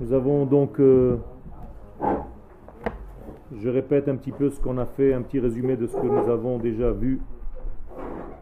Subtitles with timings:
[0.00, 1.16] Nous avons donc, euh,
[3.52, 6.06] je répète un petit peu ce qu'on a fait, un petit résumé de ce que
[6.06, 7.20] nous avons déjà vu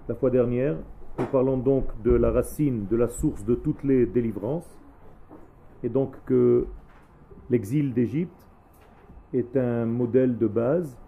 [0.06, 0.76] la fois dernière.
[1.18, 4.68] Nous parlons donc de la racine, de la source de toutes les délivrances,
[5.82, 6.66] et donc que
[7.48, 8.46] l'exil d'Égypte
[9.32, 10.98] est un modèle de base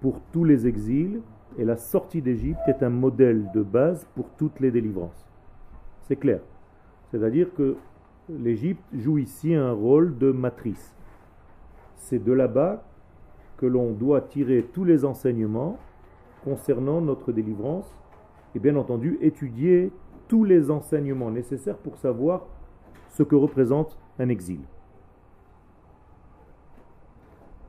[0.00, 1.20] pour tous les exils,
[1.58, 5.28] et la sortie d'Égypte est un modèle de base pour toutes les délivrances.
[6.04, 6.40] C'est clair.
[7.10, 7.76] C'est-à-dire que
[8.38, 10.94] l'Égypte joue ici un rôle de matrice.
[11.96, 12.82] C'est de là-bas
[13.56, 15.78] que l'on doit tirer tous les enseignements
[16.44, 17.96] concernant notre délivrance
[18.54, 19.92] et bien entendu étudier
[20.28, 22.46] tous les enseignements nécessaires pour savoir
[23.08, 24.60] ce que représente un exil.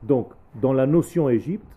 [0.02, 1.76] Donc, dans la notion Égypte,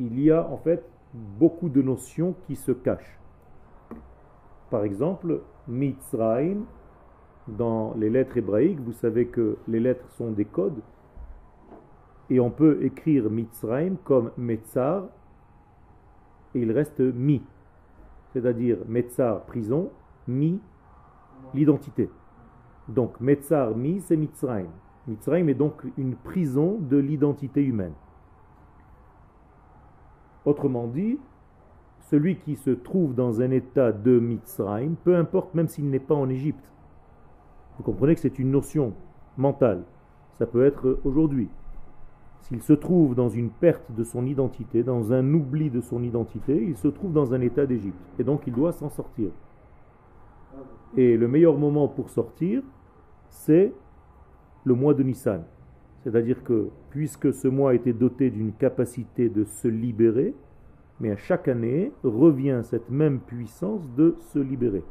[0.00, 3.18] il y a en fait beaucoup de notions qui se cachent.
[4.70, 6.64] Par exemple, Mitzrayim,
[7.48, 10.80] dans les lettres hébraïques, vous savez que les lettres sont des codes,
[12.30, 15.04] et on peut écrire Mitzrayim comme Metzar,
[16.54, 17.42] et il reste Mi,
[18.32, 19.90] c'est-à-dire Metzar, prison,
[20.26, 20.60] Mi,
[21.52, 22.08] l'identité.
[22.88, 24.70] Donc Metzar, Mi, c'est Mitzrayim.
[25.06, 27.92] Mitzrayim est donc une prison de l'identité humaine.
[30.46, 31.18] Autrement dit,
[32.10, 36.14] celui qui se trouve dans un état de Mitzrayim, peu importe même s'il n'est pas
[36.14, 36.64] en Égypte,
[37.76, 38.94] vous comprenez que c'est une notion
[39.36, 39.82] mentale.
[40.38, 41.48] Ça peut être aujourd'hui.
[42.40, 46.62] S'il se trouve dans une perte de son identité, dans un oubli de son identité,
[46.62, 47.98] il se trouve dans un état d'Égypte.
[48.18, 49.30] Et donc il doit s'en sortir.
[50.96, 52.62] Et le meilleur moment pour sortir,
[53.28, 53.72] c'est
[54.64, 55.42] le mois de Nissan.
[56.02, 60.34] C'est-à-dire que puisque ce mois été doté d'une capacité de se libérer,
[61.00, 64.84] mais à chaque année revient cette même puissance de se libérer.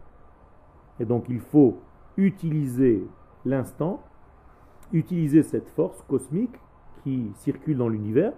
[0.99, 1.77] Et donc il faut
[2.17, 3.05] utiliser
[3.45, 4.01] l'instant,
[4.91, 6.55] utiliser cette force cosmique
[7.03, 8.33] qui circule dans l'univers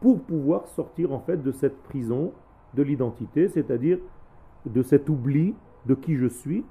[0.00, 2.32] pour pouvoir sortir en fait de cette prison
[2.74, 3.98] de l'identité, c'est-à-dire
[4.66, 5.54] de cet oubli
[5.86, 6.64] de qui je suis,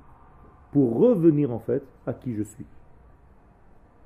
[0.71, 2.65] pour revenir en fait à qui je suis.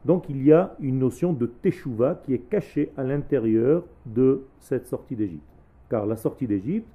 [0.05, 4.87] Donc il y a une notion de teshuva qui est cachée à l'intérieur de cette
[4.87, 5.43] sortie d'Égypte.
[5.89, 6.87] Car la sortie d'Égypte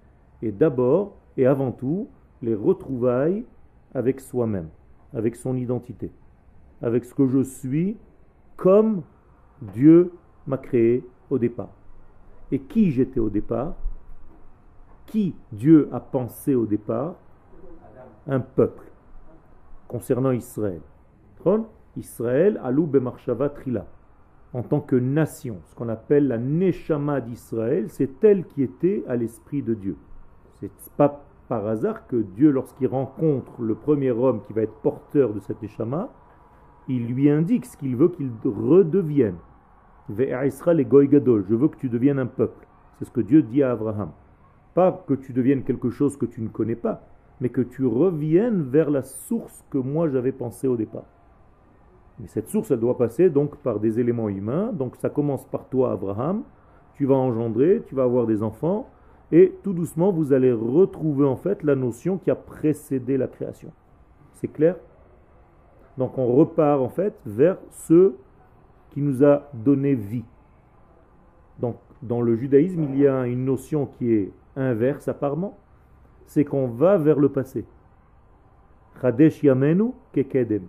[0.42, 2.08] est d'abord et avant tout
[2.42, 3.44] les retrouvailles
[3.94, 4.68] avec soi-même
[5.14, 6.10] avec son identité,
[6.80, 7.96] avec ce que je suis
[8.56, 9.02] comme
[9.60, 10.12] Dieu
[10.46, 11.70] m'a créé au départ.
[12.50, 13.74] Et qui j'étais au départ?
[15.06, 17.16] Qui Dieu a pensé au départ?
[18.26, 18.84] Un peuple,
[19.88, 20.80] concernant Israël.
[21.96, 23.86] Israël, alou bemarshava trila.
[24.54, 29.16] En tant que nation, ce qu'on appelle la neshama d'Israël, c'est elle qui était à
[29.16, 29.96] l'esprit de Dieu.
[30.60, 35.34] C'est pas par hasard que Dieu, lorsqu'il rencontre le premier homme qui va être porteur
[35.34, 36.08] de cet échama,
[36.88, 39.36] il lui indique ce qu'il veut qu'il redevienne.
[40.08, 42.66] Je veux que tu deviennes un peuple.
[42.98, 44.12] C'est ce que Dieu dit à Abraham.
[44.72, 47.02] Pas que tu deviennes quelque chose que tu ne connais pas,
[47.42, 51.04] mais que tu reviennes vers la source que moi j'avais pensé au départ.
[52.18, 54.72] Mais cette source, elle doit passer donc par des éléments humains.
[54.72, 56.44] Donc ça commence par toi, Abraham.
[56.94, 58.88] Tu vas engendrer, tu vas avoir des enfants,
[59.32, 63.72] et tout doucement, vous allez retrouver en fait la notion qui a précédé la création.
[64.34, 64.76] C'est clair?
[65.96, 68.12] Donc on repart en fait vers ce
[68.90, 70.24] qui nous a donné vie.
[71.58, 75.58] Donc dans le judaïsme, il y a une notion qui est inverse apparemment,
[76.26, 77.64] c'est qu'on va vers le passé.
[79.00, 80.66] Chadesh yamenu kekedem.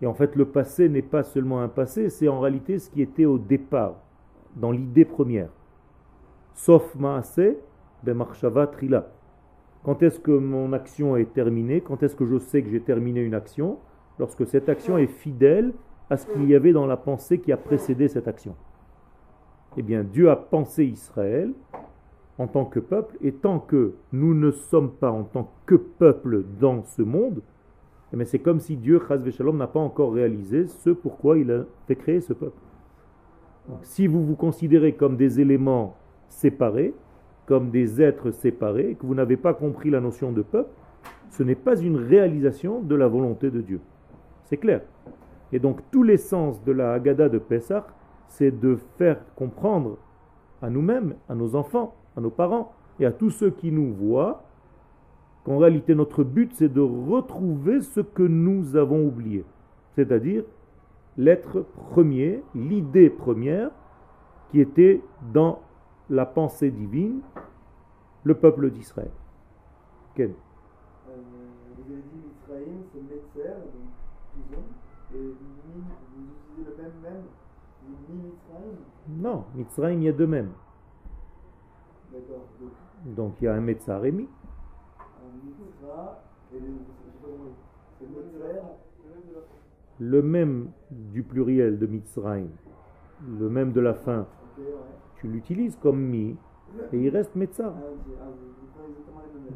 [0.00, 3.02] Et en fait, le passé n'est pas seulement un passé, c'est en réalité ce qui
[3.02, 3.96] était au départ,
[4.56, 5.50] dans l'idée première
[6.54, 7.56] sauf maase
[8.02, 9.08] bemarshava trila.
[9.84, 11.80] Quand est-ce que mon action est terminée?
[11.80, 13.78] Quand est-ce que je sais que j'ai terminé une action?
[14.18, 15.72] Lorsque cette action est fidèle
[16.10, 18.54] à ce qu'il y avait dans la pensée qui a précédé cette action.
[19.76, 21.52] Eh bien, Dieu a pensé Israël
[22.38, 26.44] en tant que peuple, et tant que nous ne sommes pas en tant que peuple
[26.60, 27.42] dans ce monde,
[28.16, 31.96] eh c'est comme si Dieu, Shalom, n'a pas encore réalisé ce pourquoi il a fait
[31.96, 32.58] créer ce peuple.
[33.82, 35.96] si vous vous considérez comme des éléments
[36.28, 36.94] séparés,
[37.46, 40.70] comme des êtres séparés, que vous n'avez pas compris la notion de peuple,
[41.30, 43.80] ce n'est pas une réalisation de la volonté de Dieu.
[44.44, 44.82] C'est clair.
[45.52, 47.86] Et donc tout l'essence de la Haggadah de Pessah,
[48.26, 49.96] c'est de faire comprendre
[50.60, 54.42] à nous-mêmes, à nos enfants, à nos parents et à tous ceux qui nous voient
[55.44, 59.44] qu'en réalité notre but c'est de retrouver ce que nous avons oublié.
[59.94, 60.44] C'est-à-dire
[61.16, 63.70] l'être premier, l'idée première
[64.50, 65.00] qui était
[65.32, 65.60] dans
[66.10, 67.20] la pensée divine,
[68.24, 69.10] le peuple d'Israël.
[70.14, 70.32] Quel euh,
[71.76, 73.88] Vous avez dit Israël, c'est Metzer, donc
[74.32, 74.62] prison,
[75.14, 75.34] et
[79.08, 80.52] Non, Mitzrayim, il y a deux mêmes.
[83.04, 83.34] Donc.
[83.40, 84.28] Il y a un Metzar et Mi.
[90.00, 92.50] Le même du pluriel de Mitzrayim,
[93.38, 94.26] le même de la fin,
[95.18, 96.36] tu l'utilises comme Mi
[96.92, 97.74] et il reste Metzar.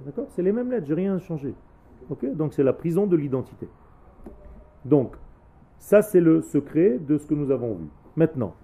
[0.05, 0.27] D'accord?
[0.31, 1.55] C'est les mêmes lettres, j'ai rien changé.
[2.35, 3.69] Donc c'est la prison de l'identité.
[4.85, 5.15] Donc,
[5.79, 7.87] ça c'est le secret de ce que nous avons vu.
[8.17, 8.55] Maintenant,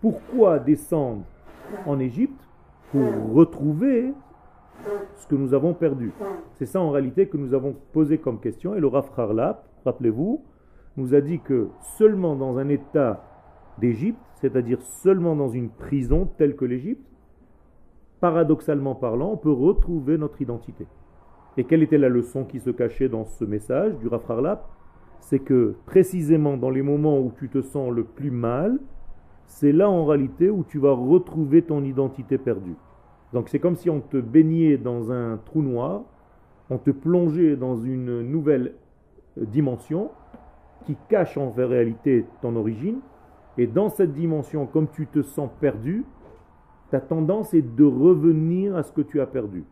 [0.00, 1.24] pourquoi descendre
[1.86, 2.40] en Égypte
[2.90, 4.12] Pour retrouver
[5.16, 6.12] ce que nous avons perdu?
[6.54, 8.74] C'est ça en réalité que nous avons posé comme question.
[8.74, 10.42] Et le Harlap, rappelez-vous,
[10.96, 11.68] nous a dit que
[11.98, 13.22] seulement dans un état
[13.78, 17.06] d'Égypte, c'est-à-dire seulement dans une prison telle que l'Égypte,
[18.20, 20.86] paradoxalement parlant, on peut retrouver notre identité.
[21.56, 24.68] Et quelle était la leçon qui se cachait dans ce message du Rav Harlap?
[25.20, 28.78] C'est que précisément dans les moments où tu te sens le plus mal,
[29.46, 32.76] c'est là en réalité où tu vas retrouver ton identité perdue.
[33.32, 36.02] Donc c'est comme si on te baignait dans un trou noir,
[36.70, 38.74] on te plongeait dans une nouvelle
[39.36, 40.10] dimension
[40.84, 43.00] qui cache en réalité ton origine.
[43.58, 46.04] Et dans cette dimension, comme tu te sens perdu,
[46.90, 49.64] ta tendance est de revenir à ce que tu as perdu.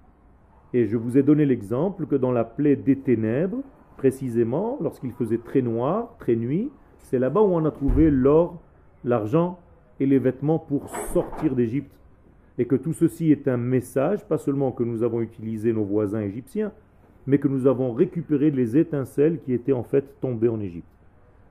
[0.73, 3.63] Et je vous ai donné l'exemple que dans la plaie des ténèbres,
[3.97, 8.61] précisément, lorsqu'il faisait très noir, très nuit, c'est là-bas où on a trouvé l'or,
[9.05, 9.61] l'argent
[10.01, 11.93] et les vêtements pour sortir d'Égypte.
[12.59, 16.21] Et que tout ceci est un message, pas seulement que nous avons utilisé nos voisins
[16.21, 16.73] égyptiens,
[17.27, 20.89] mais que nous avons récupéré les étincelles qui étaient en fait tombées en Égypte.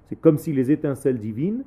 [0.07, 1.63] C'est comme si les étincelles divines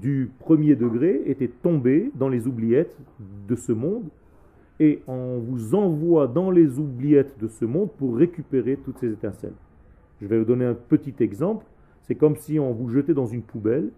[0.00, 2.96] du premier degré étaient tombées dans les oubliettes
[3.48, 4.08] de ce monde,
[4.80, 9.54] et on vous envoie dans les oubliettes de ce monde pour récupérer toutes ces étincelles.
[10.20, 11.64] Je vais vous donner un petit exemple.
[12.02, 13.90] C'est comme si on vous jetait dans une poubelle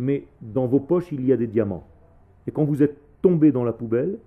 [0.00, 1.86] mais dans vos poches, il y a des diamants.
[2.46, 4.18] Et quand vous êtes tombé dans la poubelle,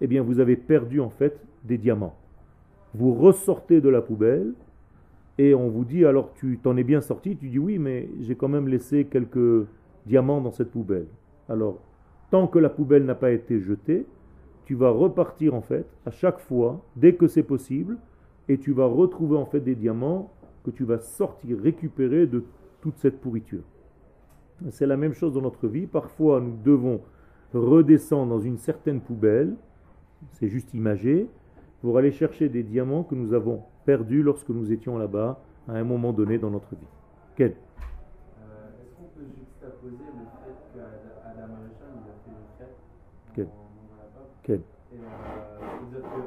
[0.00, 2.14] eh bien, vous avez perdu en fait des diamants.
[2.94, 4.52] Vous ressortez de la poubelle
[5.36, 8.36] et on vous dit alors tu t'en es bien sorti, tu dis oui, mais j'ai
[8.36, 9.66] quand même laissé quelques
[10.08, 11.06] diamants dans cette poubelle.
[11.48, 11.78] Alors,
[12.30, 14.06] tant que la poubelle n'a pas été jetée,
[14.64, 17.98] tu vas repartir en fait à chaque fois, dès que c'est possible,
[18.48, 20.32] et tu vas retrouver en fait des diamants
[20.64, 22.44] que tu vas sortir, récupérer de
[22.80, 23.62] toute cette pourriture.
[24.70, 25.86] C'est la même chose dans notre vie.
[25.86, 27.00] Parfois, nous devons
[27.54, 29.54] redescendre dans une certaine poubelle,
[30.32, 31.28] c'est juste imagé,
[31.80, 35.84] pour aller chercher des diamants que nous avons perdus lorsque nous étions là-bas à un
[35.84, 36.86] moment donné dans notre vie.
[37.36, 37.54] Quel euh,
[38.82, 39.24] Est-ce qu'on peut
[39.88, 42.74] juxtaposer le fait qu'Adam Arishon il a fait le fait
[43.34, 43.48] Quel
[44.42, 46.22] Quel Et euh, dire que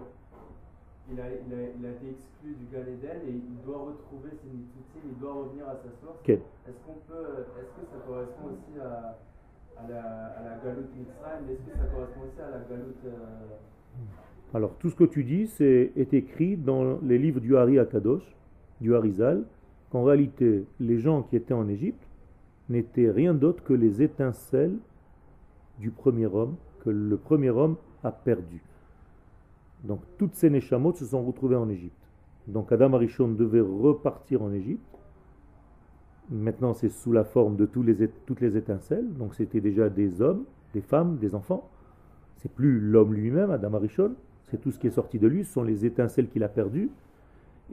[1.11, 4.47] il a, il, a, il a, été exclu du Gan et il doit retrouver ses
[4.47, 6.21] mitzutzim, il doit revenir à sa source.
[6.23, 9.17] Est-ce qu'on peut, est-ce que ça correspond aussi à,
[9.77, 11.49] à la, à la galoute Mitzrayim?
[11.51, 14.53] Est-ce que ça correspond aussi à la galoute euh...
[14.53, 18.23] Alors tout ce que tu dis c'est, est écrit dans les livres du Hari Akadosh,
[18.79, 19.43] du Harizal,
[19.91, 22.05] qu'en réalité les gens qui étaient en Égypte
[22.71, 24.77] n'étaient rien d'autre que les étincelles
[25.79, 28.61] du premier homme que le premier homme a perdu.
[29.83, 31.95] Donc toutes ces Neshamot se sont retrouvées en Égypte.
[32.47, 34.81] Donc Adam Arishon devait repartir en Égypte.
[36.29, 39.13] Maintenant c'est sous la forme de toutes les étincelles.
[39.13, 41.69] Donc c'était déjà des hommes, des femmes, des enfants.
[42.37, 44.15] C'est plus l'homme lui-même, Adam Arishon.
[44.49, 46.89] C'est tout ce qui est sorti de lui, ce sont les étincelles qu'il a perdues.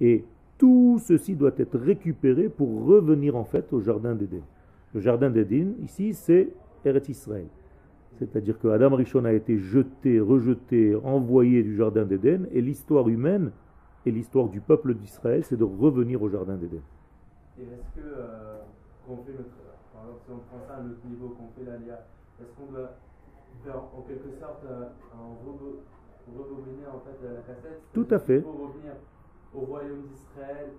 [0.01, 0.25] Et
[0.59, 4.43] tout ceci doit être récupéré pour revenir en fait au jardin d'Éden.
[4.95, 6.49] Le jardin d'Éden, ici, c'est
[6.85, 7.49] Eretz Israël.
[8.19, 13.53] C'est-à-dire que Adam Rishon a été jeté, rejeté, envoyé du jardin d'Éden, et l'histoire humaine
[14.07, 16.81] et l'histoire du peuple d'Israël, c'est de revenir au jardin d'Éden.
[17.59, 18.59] Et est-ce que, euh,
[19.07, 19.51] fait notre,
[19.93, 22.07] par exemple, si on prend ça à notre niveau, qu'on fait l'ALIA,
[22.41, 22.97] est-ce qu'on doit
[23.65, 27.83] faire en quelque sorte euh, un rebobiner en fait la cassette?
[27.93, 28.41] Tout à fait.
[28.41, 28.95] Pour revenir
[29.55, 30.71] au royaume d'Israël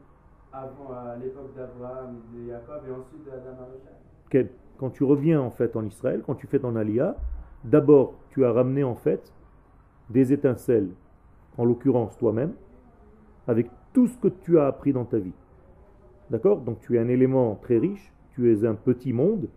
[0.51, 0.89] avant
[1.21, 3.67] l'époque d'Abraham de Jacob et ensuite d'Adam
[4.77, 7.15] quand tu reviens en fait en Israël, quand tu fais ton alia,
[7.63, 9.33] d'abord tu as ramené en fait
[10.09, 10.89] des étincelles,
[11.57, 12.53] en l'occurrence toi-même,
[13.47, 15.33] avec tout ce que tu as appris dans ta vie.
[16.29, 16.61] D'accord?
[16.61, 19.49] Donc tu es un élément très riche, tu es un petit monde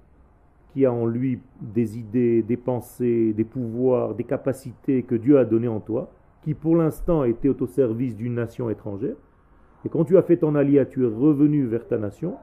[0.72, 5.44] qui a en lui des idées, des pensées, des pouvoirs, des capacités que Dieu a
[5.44, 6.11] données en toi,
[6.42, 9.16] qui pour l'instant était au service d'une nation étrangère.
[9.85, 12.35] Et quand tu as fait ton alia, tu es revenu vers ta nation,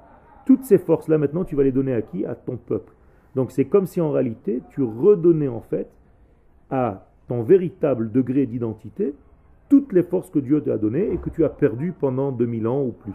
[0.45, 2.25] toutes ces forces-là, maintenant, tu vas les donner à qui?
[2.25, 2.93] À ton peuple.
[3.35, 5.89] Donc c'est comme si en réalité, tu redonnais en fait
[6.69, 9.13] à ton véritable degré d'identité
[9.69, 12.83] toutes les forces que Dieu t'a données et que tu as perdues pendant 2000 ans
[12.83, 13.13] ou plus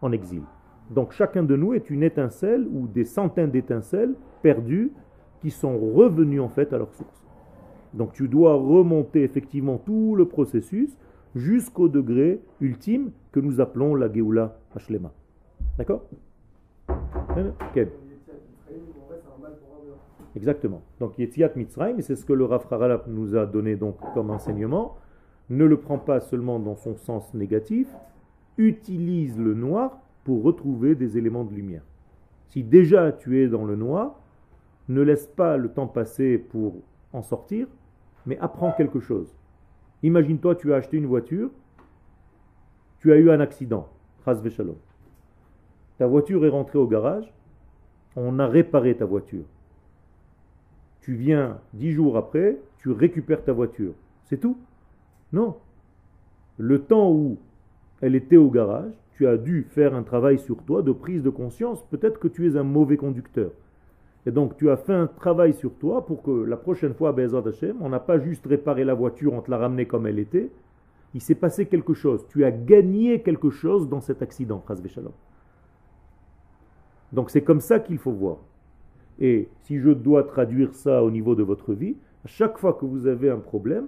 [0.00, 0.42] en exil.
[0.90, 4.92] Donc chacun de nous est une étincelle ou des centaines d'étincelles perdues
[5.40, 7.26] qui sont revenues en fait à leur source.
[7.94, 10.96] Donc tu dois remonter effectivement tout le processus
[11.34, 15.12] jusqu'au degré ultime que nous appelons la Geoula Hashlema.
[15.76, 16.02] D'accord?
[20.36, 20.82] Exactement.
[21.00, 22.66] Donc Yetziat Mitzrayim, c'est ce que le Rav
[23.08, 24.96] nous a donné donc comme enseignement.
[25.50, 27.88] Ne le prends pas seulement dans son sens négatif,
[28.58, 31.82] utilise le noir pour retrouver des éléments de lumière.
[32.48, 34.20] Si déjà tu es dans le noir,
[34.88, 36.74] ne laisse pas le temps passer pour
[37.12, 37.66] en sortir,
[38.26, 39.37] mais apprends quelque chose.
[40.02, 41.50] Imagine-toi, tu as acheté une voiture,
[43.00, 43.88] tu as eu un accident,
[45.98, 47.32] Ta voiture est rentrée au garage,
[48.16, 49.44] on a réparé ta voiture.
[51.00, 53.94] Tu viens dix jours après, tu récupères ta voiture.
[54.26, 54.58] C'est tout?
[55.32, 55.56] Non.
[56.58, 57.38] Le temps où
[58.00, 61.30] elle était au garage, tu as dû faire un travail sur toi de prise de
[61.30, 61.82] conscience.
[61.90, 63.50] Peut-être que tu es un mauvais conducteur.
[64.28, 67.16] Et donc tu as fait un travail sur toi pour que la prochaine fois,
[67.80, 70.50] on n'a pas juste réparé la voiture, on te l'a ramenée comme elle était.
[71.14, 72.26] Il s'est passé quelque chose.
[72.28, 74.62] Tu as gagné quelque chose dans cet accident,
[77.14, 78.36] Donc c'est comme ça qu'il faut voir.
[79.18, 82.84] Et si je dois traduire ça au niveau de votre vie, à chaque fois que
[82.84, 83.86] vous avez un problème,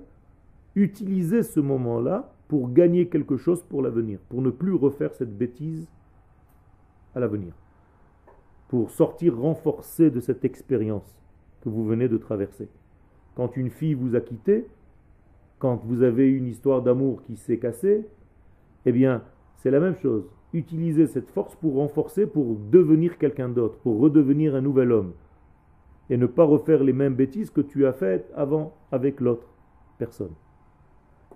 [0.75, 5.87] utilisez ce moment-là pour gagner quelque chose pour l'avenir, pour ne plus refaire cette bêtise
[7.15, 7.53] à l'avenir,
[8.71, 11.19] pour sortir renforcé de cette expérience
[11.61, 12.69] que vous venez de traverser.
[13.35, 14.65] Quand une fille vous a quitté,
[15.59, 18.07] quand vous avez une histoire d'amour qui s'est cassée,
[18.87, 19.25] eh bien,
[19.57, 20.31] c'est la même chose.
[20.53, 25.15] Utilisez cette force pour renforcer, pour devenir quelqu'un d'autre, pour redevenir un nouvel homme.
[26.09, 29.49] Et ne pas refaire les mêmes bêtises que tu as faites avant avec l'autre
[29.99, 30.35] personne.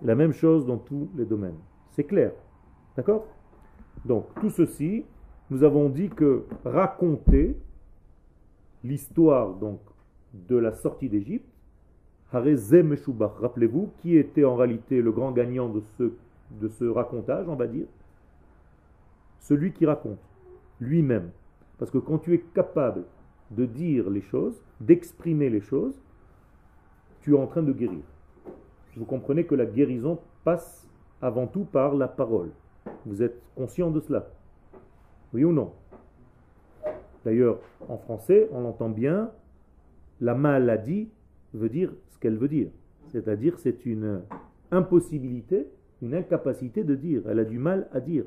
[0.01, 1.59] La même chose dans tous les domaines.
[1.91, 2.31] C'est clair.
[2.95, 3.27] D'accord?
[4.05, 5.03] Donc, tout ceci,
[5.49, 7.57] nous avons dit que raconter
[8.83, 9.79] l'histoire donc
[10.33, 11.47] de la sortie d'Égypte,
[12.31, 16.11] rappelez-vous, qui était en réalité le grand gagnant de ce,
[16.51, 17.85] de ce racontage, on va dire
[19.39, 20.19] Celui qui raconte,
[20.79, 21.29] lui-même.
[21.77, 23.03] Parce que quand tu es capable
[23.51, 25.95] de dire les choses, d'exprimer les choses,
[27.21, 28.01] tu es en train de guérir
[28.97, 30.87] vous comprenez que la guérison passe
[31.21, 32.51] avant tout par la parole.
[33.05, 34.27] Vous êtes conscient de cela
[35.35, 35.73] Oui ou non?
[37.25, 39.31] D'ailleurs, en français, on l'entend bien,
[40.21, 41.09] la maladie
[41.53, 42.69] veut dire ce qu'elle veut dire.
[43.09, 44.21] C'est-à-dire c'est une
[44.71, 45.67] impossibilité,
[46.01, 47.23] une incapacité de dire.
[47.27, 48.23] Elle a du mal à dire.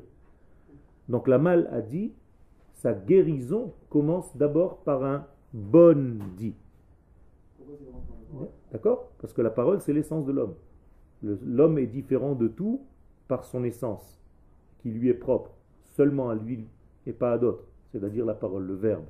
[1.07, 2.13] Donc la maladie,
[2.73, 6.53] sa guérison commence d'abord par un bon dit.
[8.71, 9.09] D'accord?
[9.19, 10.53] Parce que la parole, c'est l'essence de l'homme.
[11.23, 12.81] L'homme est différent de tout
[13.27, 14.21] par son essence,
[14.77, 15.49] qui lui est propre,
[15.85, 16.67] seulement à lui
[17.05, 19.05] et pas à d'autres, c'est-à-dire la parole, le verbe.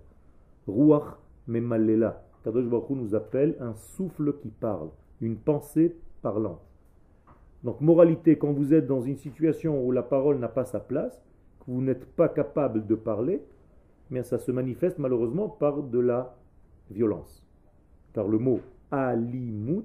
[0.68, 1.18] Ruach
[1.48, 2.24] memalela.
[2.44, 6.62] Kadosh Baruch nous appelle un souffle qui parle, une pensée parlante.
[7.64, 11.22] Donc, moralité, quand vous êtes dans une situation où la parole n'a pas sa place,
[11.60, 13.42] que vous n'êtes pas capable de parler,
[14.10, 16.38] mais ça se manifeste malheureusement par de la
[16.90, 17.44] violence.
[18.14, 19.84] Car le mot alimut,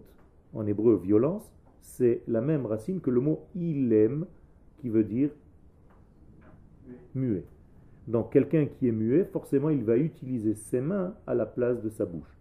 [0.55, 4.27] en hébreu violence, c'est la même racine que le mot ilem,
[4.79, 5.31] qui veut dire
[7.15, 7.45] muet.
[8.07, 11.89] Donc quelqu'un qui est muet, forcément, il va utiliser ses mains à la place de
[11.89, 12.39] sa bouche.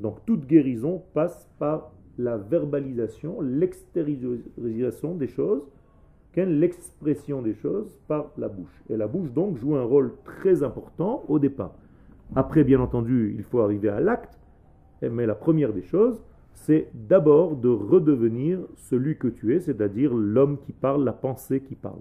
[0.00, 5.66] Donc toute guérison passe par la verbalisation, l'extériorisation des choses,
[6.36, 8.82] l'expression des choses par la bouche.
[8.88, 11.74] Et la bouche donc joue un rôle très important au départ.
[12.34, 14.38] Après, bien entendu, il faut arriver à l'acte,
[15.02, 16.22] mais la première des choses,
[16.54, 21.74] c'est d'abord de redevenir celui que tu es, c'est-à-dire l'homme qui parle, la pensée qui
[21.74, 22.00] parle.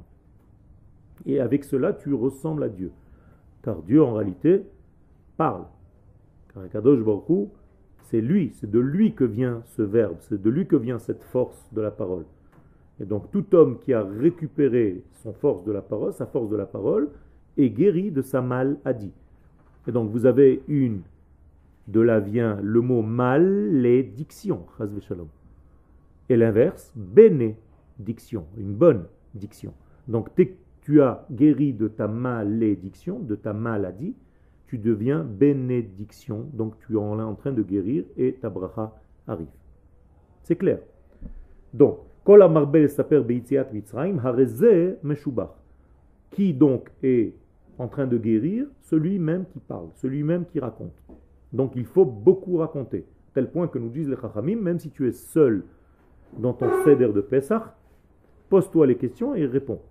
[1.25, 2.91] Et avec cela, tu ressembles à Dieu.
[3.63, 4.63] Car Dieu, en réalité,
[5.37, 5.65] parle.
[6.53, 7.49] Car Kadosh Baruch
[8.11, 11.23] c'est lui, c'est de lui que vient ce verbe, c'est de lui que vient cette
[11.23, 12.25] force de la parole.
[12.99, 16.57] Et donc tout homme qui a récupéré son force de la parole, sa force de
[16.57, 17.07] la parole,
[17.57, 19.13] est guéri de sa maladie.
[19.87, 21.03] Et donc vous avez une
[21.87, 24.65] de là vient le mot malédiction,
[26.29, 29.73] et l'inverse, bénédiction, une bonne diction.
[30.09, 30.35] Donc
[30.81, 34.15] tu as guéri de ta malédiction, de ta maladie,
[34.67, 38.95] tu deviens bénédiction, donc tu es en train de guérir et ta bracha
[39.27, 39.47] arrive.
[40.43, 40.79] C'est clair.
[41.73, 41.99] Donc,
[46.31, 47.35] qui donc est
[47.77, 48.67] en train de guérir?
[48.81, 50.93] Celui-même qui parle, celui-même qui raconte.
[51.53, 53.05] Donc il faut beaucoup raconter.
[53.33, 55.63] Tel point que nous disent les Chachamim, même si tu es seul
[56.37, 57.75] dans ton céder de Pessah,
[58.49, 59.81] pose-toi les questions et réponds.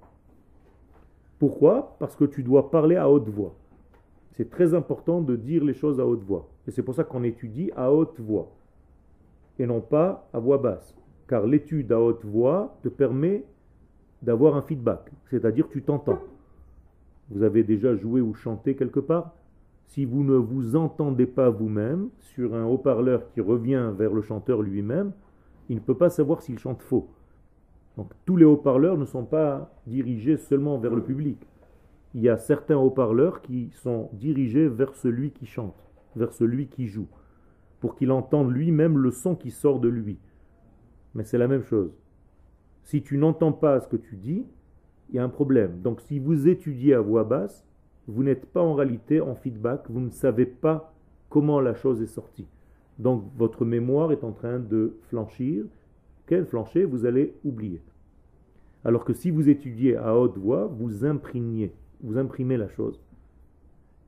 [1.41, 1.97] Pourquoi?
[1.99, 3.55] Parce que tu dois parler à haute voix.
[4.33, 6.51] C'est très important de dire les choses à haute voix.
[6.69, 8.53] Et c'est pour ça qu'on étudie à haute voix.
[9.59, 10.95] Et non pas à voix basse.
[11.29, 13.45] Car l'étude à haute voix te permet
[14.21, 15.11] d'avoir un feedback.
[15.31, 16.19] C'est-à-dire tu t'entends.
[17.31, 19.33] Vous avez déjà joué ou chanté quelque part?
[19.87, 24.61] Si vous ne vous entendez pas vous-même sur un haut-parleur qui revient vers le chanteur
[24.61, 25.13] lui-même,
[25.71, 27.09] il ne peut pas savoir s'il chante faux.
[28.00, 31.37] Donc tous les haut-parleurs ne sont pas dirigés seulement vers le public.
[32.14, 35.76] Il y a certains haut-parleurs qui sont dirigés vers celui qui chante,
[36.16, 37.09] vers celui qui joue,
[37.78, 40.19] pour qu'il entende lui-même le son qui sort de lui.
[41.12, 41.92] Mais c'est la même chose.
[42.85, 44.47] Si tu n'entends pas ce que tu dis,
[45.11, 45.83] il y a un problème.
[45.83, 47.66] Donc si vous étudiez à voix basse,
[48.07, 50.95] vous n'êtes pas en réalité en feedback, vous ne savez pas
[51.28, 52.49] comment la chose est sortie.
[52.99, 55.66] Donc votre mémoire est en train de flanchir.
[56.26, 57.83] Quel flancher Vous allez oublier.
[58.85, 61.73] Alors que si vous étudiez à haute voix, vous imprimez,
[62.03, 63.01] vous imprimez la chose.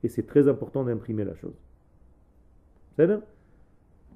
[0.03, 1.55] Et c'est très important d'imprimer la chose.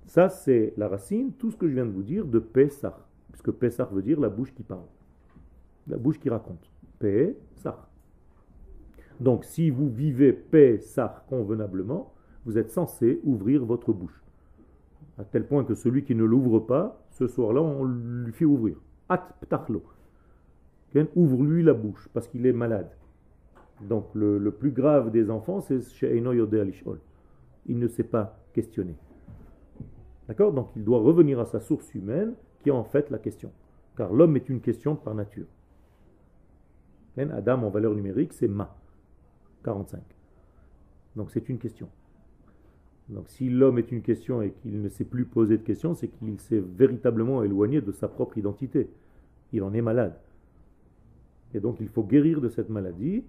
[0.05, 2.97] Ça, c'est la racine, tout ce que je viens de vous dire, de Pessah.
[3.31, 4.85] Puisque Pessah veut dire la bouche qui parle.
[5.87, 6.69] La bouche qui raconte.
[6.99, 7.87] Pessah.
[9.19, 12.13] Donc, si vous vivez Pessah convenablement,
[12.45, 14.23] vous êtes censé ouvrir votre bouche.
[15.17, 18.77] À tel point que celui qui ne l'ouvre pas, ce soir-là, on lui fait ouvrir.
[19.09, 19.83] At ptachlo.
[21.15, 22.89] Ouvre-lui la bouche, parce qu'il est malade.
[23.81, 25.79] Donc, le, plus grave des enfants, c'est
[27.67, 28.95] Il ne sait pas questionner.
[30.27, 30.53] D'accord?
[30.53, 33.51] Donc, il doit revenir à sa source humaine, qui est en fait la question.
[33.95, 35.45] Car l'homme est une question par nature.
[37.17, 38.75] Adam en valeur numérique, c'est ma.
[39.63, 40.01] 45.
[41.15, 41.89] Donc c'est une question.
[43.09, 46.09] Donc si l'homme est une question et qu'il ne sait plus poser de questions, c'est
[46.09, 48.89] qu'il s'est véritablement éloigné de sa propre identité.
[49.51, 50.15] Il en est malade.
[51.53, 53.23] Et donc il faut guérir de cette maladie.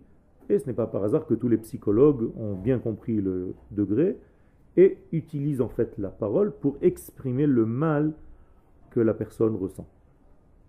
[0.49, 4.17] Et ce n'est pas par hasard que tous les psychologues ont bien compris le degré
[4.77, 8.13] et utilisent en fait la parole pour exprimer le mal
[8.91, 9.87] que la personne ressent,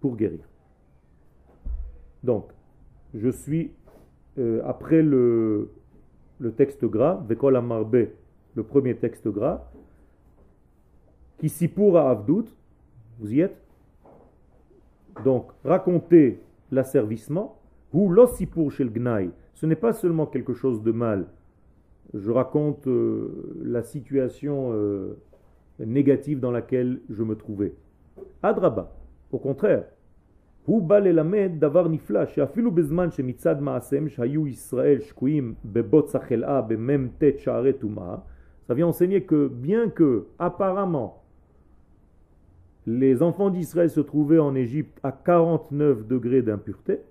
[0.01, 0.41] pour guérir.
[2.23, 2.49] Donc,
[3.13, 3.71] je suis,
[4.37, 5.69] euh, après le,
[6.57, 7.61] texte gras, Vekol
[8.55, 9.69] le premier texte gras,
[11.37, 12.45] qui s'y à Avdout,
[13.19, 13.57] vous y êtes?
[15.23, 16.39] Donc, raconter
[16.70, 17.58] l'asservissement,
[17.92, 21.26] ou l'ossipur chez le Gnaï, ce n'est pas seulement quelque chose de mal.
[22.12, 25.16] Je raconte euh, la situation euh,
[25.78, 27.74] négative dans laquelle je me trouvais.
[28.42, 28.92] Adraba,
[29.32, 29.84] au contraire,
[30.66, 37.24] הוא בא ללמד דבר נפלא, שאפילו בזמן שמצד מעשיהם שהיו ישראל שקועים בבוץ החלאה במ"ט
[37.38, 38.16] שערי טומאה,
[38.66, 41.22] ça vient enseigner que bien que apparemment
[42.91, 47.01] les enfants d'Israël se trouvaient en Égypte à 49 degrés d'impureté,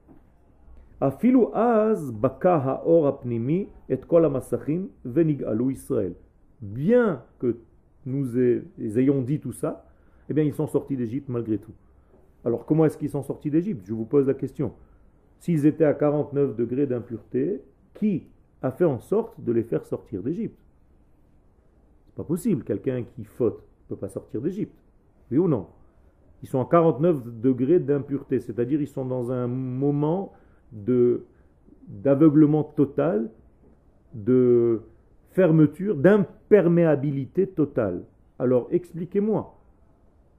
[5.39, 6.17] et.
[6.61, 7.59] Bien que
[8.07, 9.87] nous ayons dit tout ça,
[10.29, 11.75] eh bien ils sont sortis d'Égypte malgré tout.
[12.45, 13.87] Alors comment est-ce qu'ils sont sortis d'Égypte?
[13.87, 14.73] Je vous pose la question.
[15.39, 17.63] S'ils étaient à 49 degrés d'impureté,
[17.95, 18.27] qui
[18.63, 20.59] a fait en sorte de les faire sortir d'Égypte?
[22.07, 24.75] C'est pas possible, quelqu'un qui faute ne peut pas sortir d'Égypte.
[25.31, 25.67] Oui ou non?
[26.43, 30.33] Ils sont à 49 degrés d'impureté, c'est-à-dire ils sont dans un moment
[30.73, 31.25] de
[31.89, 33.31] d'aveuglement total,
[34.13, 34.83] de
[35.31, 38.05] fermeture, d'imperméabilité totale.
[38.39, 39.59] Alors expliquez-moi,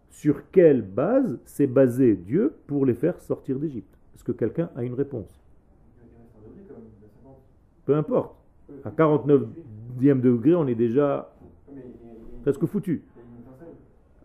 [0.09, 3.97] sur quelle base s'est basé Dieu pour les faire sortir d'Égypte?
[4.15, 5.41] Est-ce que quelqu'un a une réponse?
[7.85, 8.35] Peu importe.
[8.83, 11.33] À 49e degré, on est déjà
[12.43, 13.03] presque foutu.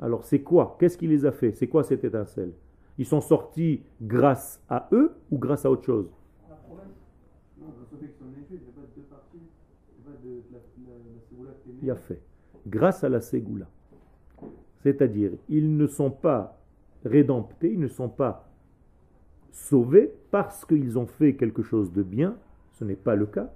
[0.05, 0.77] Alors c'est quoi?
[0.79, 1.53] Qu'est-ce qui les a fait?
[1.53, 2.53] C'est quoi cette étincelle?
[2.99, 6.13] Ils sont sortis grâce à eux ou grâce à autre chose?
[11.83, 12.21] Il a fait.
[12.67, 13.67] Grâce à la Ségoula.
[14.83, 16.61] C'est-à-dire, ils ne sont pas
[17.07, 18.47] rédemptés, ils ne sont pas
[19.53, 22.37] sauvés parce qu'ils ont fait quelque chose de bien,
[22.73, 23.51] ce n'est pas le cas,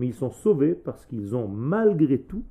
[0.00, 2.42] mais ils sont sauvés parce qu'ils ont malgré tout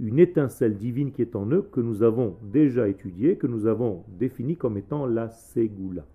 [0.00, 4.04] une étincelle divine qui est en eux, que nous avons déjà étudiée, que nous avons
[4.18, 6.06] définie comme étant la Ségoula.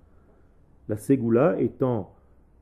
[0.89, 2.15] La Ségoula étant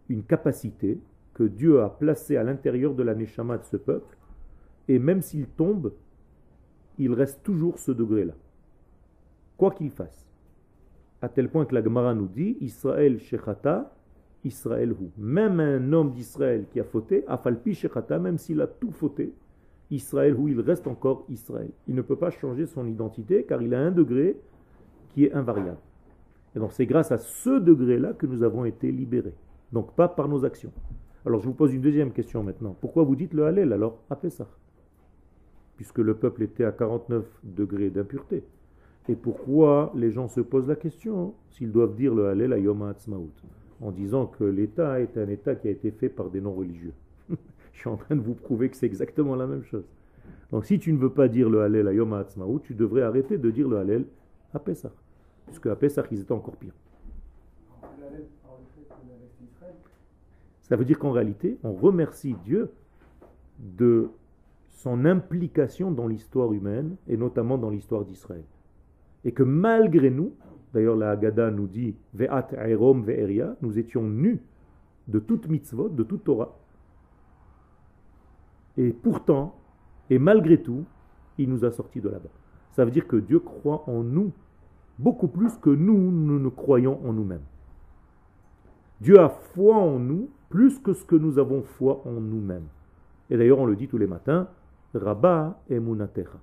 [0.09, 0.99] une capacité
[1.33, 4.17] que Dieu a placée à l'intérieur de la Neshama de ce peuple,
[4.89, 5.93] et même s'il tombe,
[6.99, 8.33] il reste toujours ce degré-là.
[9.57, 10.27] Quoi qu'il fasse.
[11.21, 13.95] À tel point que la Gemara nous dit Israël shechata,
[14.43, 15.09] Israël hu.
[15.17, 19.33] Même un homme d'Israël qui a fauté, afalpi shechata, même s'il a tout fauté,
[19.91, 21.69] Israël hu, il reste encore Israël.
[21.87, 24.37] Il ne peut pas changer son identité car il a un degré
[25.09, 25.77] qui est invariable.
[26.55, 29.35] Et donc c'est grâce à ce degré-là que nous avons été libérés.
[29.71, 30.71] Donc pas par nos actions.
[31.25, 32.75] Alors je vous pose une deuxième question maintenant.
[32.79, 34.47] Pourquoi vous dites le Hallel alors à Pessah?
[35.77, 38.43] Puisque le peuple était à 49 degrés d'impureté.
[39.09, 42.83] Et pourquoi les gens se posent la question s'ils doivent dire le Hallel à Yom
[42.83, 43.31] HaAtzmaut?
[43.81, 46.93] En disant que l'État est un État qui a été fait par des non-religieux.
[47.73, 49.85] Je suis en train de vous prouver que c'est exactement la même chose.
[50.51, 53.37] Donc si tu ne veux pas dire le Hallel à Yom HaAtzmaut, tu devrais arrêter
[53.37, 54.05] de dire le Hallel
[54.53, 54.91] à Pessah.
[55.47, 56.73] Puisque à Pessah, ils étaient encore pires.
[60.61, 62.71] Ça veut dire qu'en réalité, on remercie Dieu
[63.59, 64.09] de
[64.69, 68.43] son implication dans l'histoire humaine et notamment dans l'histoire d'Israël.
[69.25, 70.33] Et que malgré nous,
[70.73, 74.39] d'ailleurs la Haggadah nous dit Ve'at Erom Ve'eria, nous étions nus
[75.07, 76.57] de toute mitzvot, de toute Torah.
[78.77, 79.55] Et pourtant,
[80.09, 80.85] et malgré tout,
[81.37, 82.29] il nous a sortis de là-bas.
[82.71, 84.31] Ça veut dire que Dieu croit en nous
[84.99, 87.43] beaucoup plus que nous, ne croyons en nous-mêmes.
[89.01, 92.67] Dieu a foi en nous plus que ce que nous avons foi en nous-mêmes.
[93.29, 94.47] Et d'ailleurs, on le dit tous les matins,
[94.93, 96.39] Rabba emunatecha.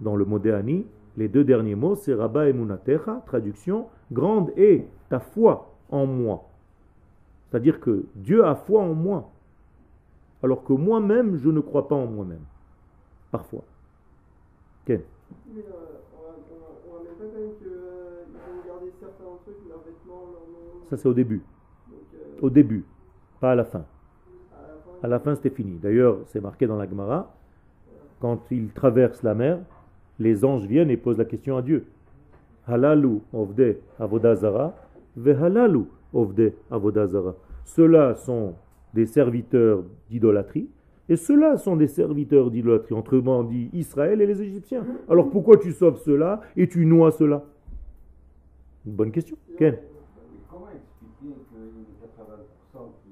[0.00, 0.86] Dans le Modéani,
[1.16, 6.48] les deux derniers mots, c'est Rabba emunatecha, traduction, grande est ta foi en moi.
[7.48, 9.30] C'est-à-dire que Dieu a foi en moi,
[10.42, 12.44] alors que moi-même, je ne crois pas en moi-même.
[13.30, 13.64] Parfois.
[14.86, 15.02] Ken euh,
[15.56, 21.08] on ne pas quand même qu'ils vont garder certains trucs, leurs vêtements, leurs Ça, c'est
[21.08, 21.42] au début.
[21.88, 22.84] Donc, euh, Au début,
[23.40, 23.84] pas à la fin.
[25.02, 25.78] à la fin, c'était fini.
[25.78, 27.34] D'ailleurs, c'est marqué dans la Gemara,
[28.20, 29.58] quand il traverse la mer,
[30.18, 31.86] les anges viennent et posent la question à Dieu.
[32.66, 34.74] Halalu ovde avodazara,
[35.16, 37.34] vehalalu ovde avodazara.
[37.64, 38.54] Ceux-là sont
[38.94, 40.68] des serviteurs d'idolâtrie,
[41.08, 44.84] et ceux-là sont des serviteurs d'idolâtrie, autrement dit Israël et les Égyptiens.
[45.08, 47.44] Alors pourquoi tu sauves ceux-là et tu noies ceux-là
[48.86, 49.36] Une bonne question.
[49.56, 49.78] Ken
[50.50, 53.10] Comment expliquer qu'il y a 80% qui,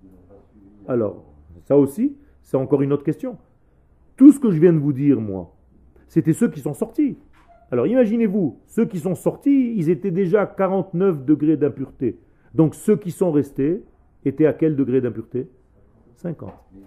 [0.00, 0.88] qui n'ont pas suivi?
[0.88, 1.24] Alors,
[1.64, 3.38] ça aussi, c'est encore une autre question.
[4.16, 5.54] Tout ce que je viens de vous dire, moi,
[6.08, 7.16] c'était ceux qui sont sortis.
[7.70, 12.18] Alors imaginez-vous, ceux qui sont sortis, ils étaient déjà à 49 degrés d'impureté.
[12.54, 13.82] Donc ceux qui sont restés
[14.28, 15.48] étaient à quel degré d'impureté?
[16.16, 16.52] 50.
[16.72, 16.80] Mais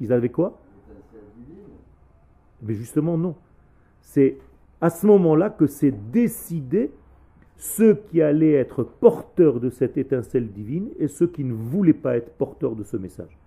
[0.00, 0.60] ils avaient quoi?
[2.62, 3.34] Mais justement, non.
[4.00, 4.38] C'est
[4.80, 6.90] à ce moment-là que c'est décidé
[7.56, 12.16] ceux qui allaient être porteurs de cette étincelle divine et ceux qui ne voulaient pas
[12.16, 13.38] être porteurs de ce message.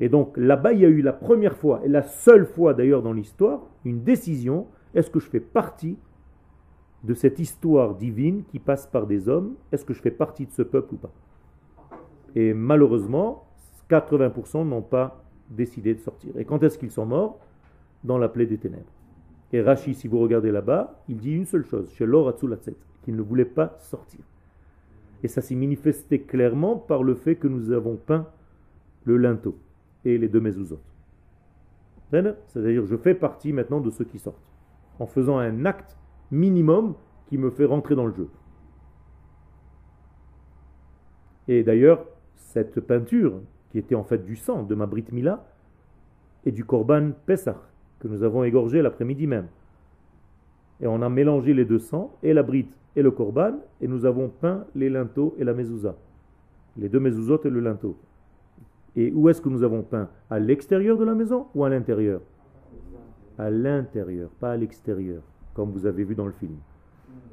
[0.00, 3.02] Et donc là-bas, il y a eu la première fois, et la seule fois d'ailleurs
[3.02, 5.96] dans l'histoire, une décision, est-ce que je fais partie
[7.04, 10.52] de cette histoire divine qui passe par des hommes Est-ce que je fais partie de
[10.52, 11.12] ce peuple ou pas?
[12.34, 13.46] Et malheureusement,
[13.90, 16.36] 80% n'ont pas décidé de sortir.
[16.36, 17.38] Et quand est-ce qu'ils sont morts?
[18.04, 18.92] Dans la plaie des ténèbres.
[19.52, 23.22] Et Rashi, si vous regardez là-bas, il dit une seule chose, chez l'Oratsulatset, qu'il ne
[23.22, 24.20] voulait pas sortir.
[25.22, 28.26] Et ça s'est manifesté clairement par le fait que nous avons peint
[29.04, 29.56] le linteau
[30.04, 30.80] et les deux mezuzot.
[32.10, 34.36] C'est-à-dire, je fais partie maintenant de ceux qui sortent,
[34.98, 35.96] en faisant un acte
[36.30, 36.94] minimum
[37.26, 38.28] qui me fait rentrer dans le jeu.
[41.48, 45.44] Et d'ailleurs, cette peinture, qui était en fait du sang de ma Brit Mila,
[46.44, 47.56] et du Korban Pesach,
[47.98, 49.48] que nous avons égorgé l'après-midi même.
[50.80, 54.04] Et on a mélangé les deux sangs, et la Brit et le Korban, et nous
[54.04, 55.96] avons peint les linteaux et la mezouza.
[56.76, 57.96] Les deux mezuzot et le linteau.
[58.96, 60.08] Et où est-ce que nous avons peint?
[60.30, 62.20] À l'extérieur de la maison ou à l'intérieur?
[63.38, 65.22] À l'intérieur, pas à l'extérieur,
[65.56, 66.56] comme vous avez vu dans le film.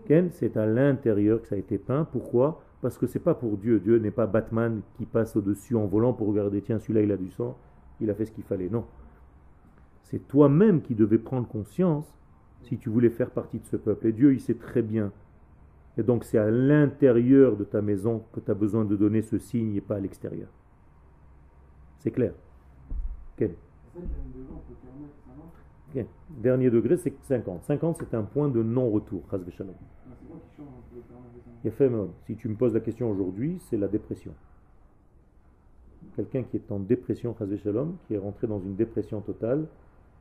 [0.06, 2.06] Ken, c'est à l'intérieur que ça a été peint.
[2.06, 2.64] Pourquoi?
[2.82, 3.80] Parce que c'est pas pour Dieu.
[3.80, 7.18] Dieu n'est pas Batman qui passe au-dessus en volant pour regarder, tiens, celui-là il a
[7.18, 7.58] du sang,
[8.00, 8.70] il a fait ce qu'il fallait.
[8.70, 8.86] Non.
[10.04, 12.18] C'est toi-même qui devais prendre conscience
[12.62, 14.08] si tu voulais faire partie de ce peuple.
[14.08, 15.12] Et Dieu, il sait très bien.
[15.98, 19.38] Et donc c'est à l'intérieur de ta maison que tu as besoin de donner ce
[19.38, 20.48] signe et pas à l'extérieur.
[22.00, 22.34] C'est clair?
[23.36, 23.56] Quel
[26.30, 27.63] Dernier degré, c'est 50.
[27.63, 29.22] 50, c'est un point de non-retour.
[31.72, 31.91] Fait
[32.26, 34.34] Si tu me poses la question aujourd'hui, c'est la dépression.
[36.15, 37.36] Quelqu'un qui est en dépression,
[38.08, 39.67] qui est rentré dans une dépression totale,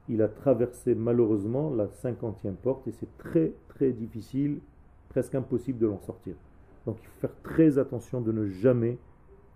[0.08, 4.58] il a traversé malheureusement la cinquantième porte et c'est très très difficile,
[5.08, 6.34] presque impossible de l'en sortir.
[6.86, 8.98] Donc il faut faire très attention de ne jamais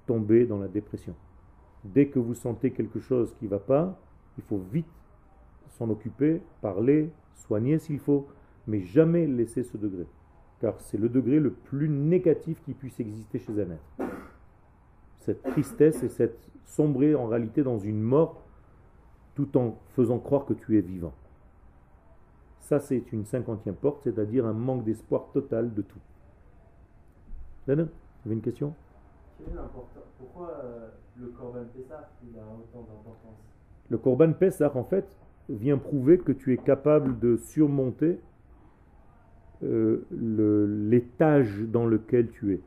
[0.06, 1.14] tomber dans la dépression.
[1.84, 3.98] Dès que vous sentez quelque chose qui ne va pas,
[4.38, 4.86] il faut vite
[5.76, 8.26] s'en occuper, parler, soigner s'il faut,
[8.66, 10.06] mais jamais laisser ce degré.
[10.60, 14.12] Car c'est le degré le plus négatif qui puisse exister chez un être.
[15.20, 18.42] Cette tristesse et cette sombrer en réalité dans une mort
[19.34, 21.12] tout en faisant croire que tu es vivant.
[22.60, 26.00] Ça, c'est une cinquantième porte, c'est-à-dire un manque d'espoir total de tout.
[27.66, 27.86] Vous avez
[28.26, 28.74] une question?
[30.18, 33.38] Pourquoi euh, le Corban Pessah il a autant d'importance?
[33.88, 35.06] Le Corban Pessah, en fait,
[35.48, 38.18] vient prouver que tu es capable de surmonter
[39.62, 42.60] euh, l'étage dans lequel tu es.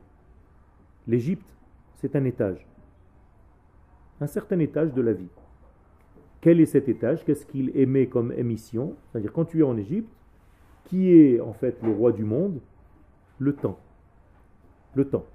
[1.06, 1.54] L'Égypte,
[1.96, 2.66] c'est un étage.
[4.20, 5.28] Un certain étage de la vie.
[6.40, 7.24] Quel est cet étage?
[7.24, 8.96] Qu'est-ce qu'il émet comme émission?
[9.12, 10.12] C'est-à-dire quand tu es en Égypte,
[10.84, 12.60] qui est en fait le roi du monde?
[13.38, 13.78] Le temps.
[14.94, 15.26] Le temps.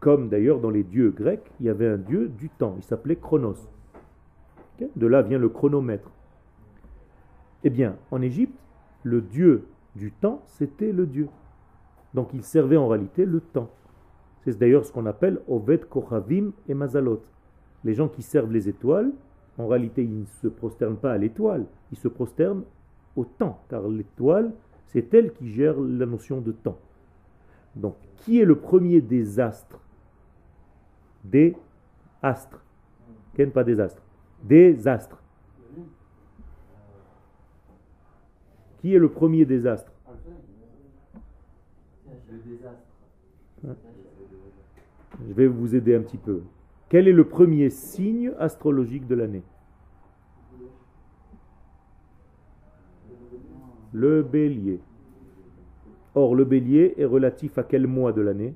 [0.00, 3.16] Comme d'ailleurs dans les dieux grecs, il y avait un dieu du temps, il s'appelait
[3.16, 3.56] Chronos.
[4.96, 6.10] De là vient le chronomètre.
[7.64, 8.58] Eh bien, en Égypte,
[9.02, 9.66] le dieu
[9.96, 11.28] du temps, c'était le dieu.
[12.14, 13.70] Donc il servait en réalité le temps.
[14.42, 17.22] C'est d'ailleurs ce qu'on appelle Oved Kochavim et Mazalot.
[17.84, 19.12] Les gens qui servent les étoiles,
[19.58, 22.64] en réalité, ils ne se prosternent pas à l'étoile, ils se prosternent
[23.16, 24.52] au temps, car l'étoile,
[24.86, 26.78] c'est elle qui gère la notion de temps.
[27.76, 29.78] Donc, qui est le premier des astres?
[31.24, 31.54] Des
[32.22, 32.64] astres.
[33.34, 34.02] Quel pas des astres
[34.44, 35.22] Des astres.
[38.78, 39.92] Qui est le premier des astres
[45.26, 46.42] Je vais vous aider un petit peu.
[46.88, 49.42] Quel est le premier signe astrologique de l'année?
[53.92, 54.80] Le bélier.
[56.14, 58.54] Or, le bélier est relatif à quel mois de l'année?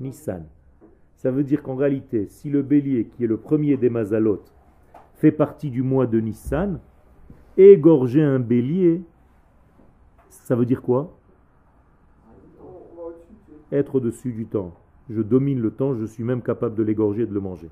[0.00, 0.46] Nissan.
[1.16, 4.52] Ça veut dire qu'en réalité, si le bélier, qui est le premier des mazalotes,
[5.22, 6.80] fait partie du mois de Nissan,
[7.56, 9.02] égorger un bélier,
[10.28, 11.16] ça veut dire quoi?
[13.70, 14.74] Être au-dessus du temps
[15.12, 17.70] je domine le temps, je suis même capable de l'égorger et de le manger.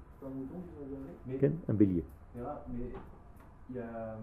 [1.68, 2.04] un bélier.
[2.34, 2.42] Mais,
[3.70, 4.18] il y a,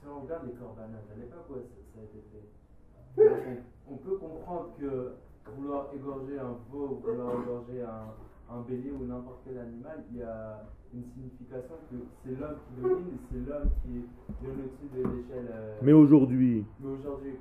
[0.00, 1.54] si on regarde les corbanates, à l'époque où
[1.94, 5.12] ça a été fait, on, peut comprendre que
[5.56, 8.12] vouloir égorger un veau, vouloir égorger un,
[8.50, 12.80] un bélier ou n'importe quel animal, il y a une signification que c'est l'homme qui
[12.80, 15.50] domine, c'est l'homme qui est au-dessus de l'échelle.
[15.52, 16.64] Euh, mais aujourd'hui.
[16.80, 17.32] Mais aujourd'hui,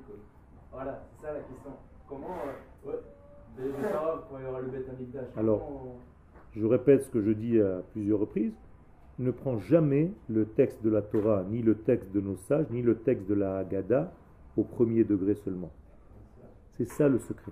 [0.72, 1.72] voilà, c'est ça la question.
[2.08, 2.36] Comment.
[2.88, 2.92] Euh,
[5.36, 5.98] alors,
[6.56, 8.54] je répète ce que je dis à plusieurs reprises.
[9.20, 12.84] Ne prends jamais le texte de la Torah, ni le texte de nos sages, ni
[12.84, 14.12] le texte de la Haggadah
[14.56, 15.72] au premier degré seulement.
[16.72, 17.52] C'est ça le secret.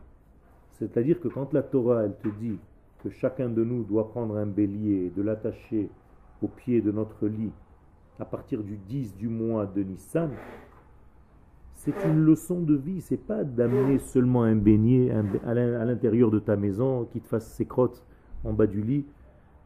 [0.73, 2.59] C'est-à-dire que quand la Torah, elle te dit
[3.05, 5.89] que chacun de nous doit prendre un bélier et de l'attacher
[6.41, 7.51] au pied de notre lit
[8.19, 10.31] à partir du 10 du mois de Nissan,
[11.75, 16.55] c'est une leçon de vie, c'est pas d'amener seulement un beignet à l'intérieur de ta
[16.55, 18.03] maison qui te fasse ses crottes
[18.43, 19.05] en bas du lit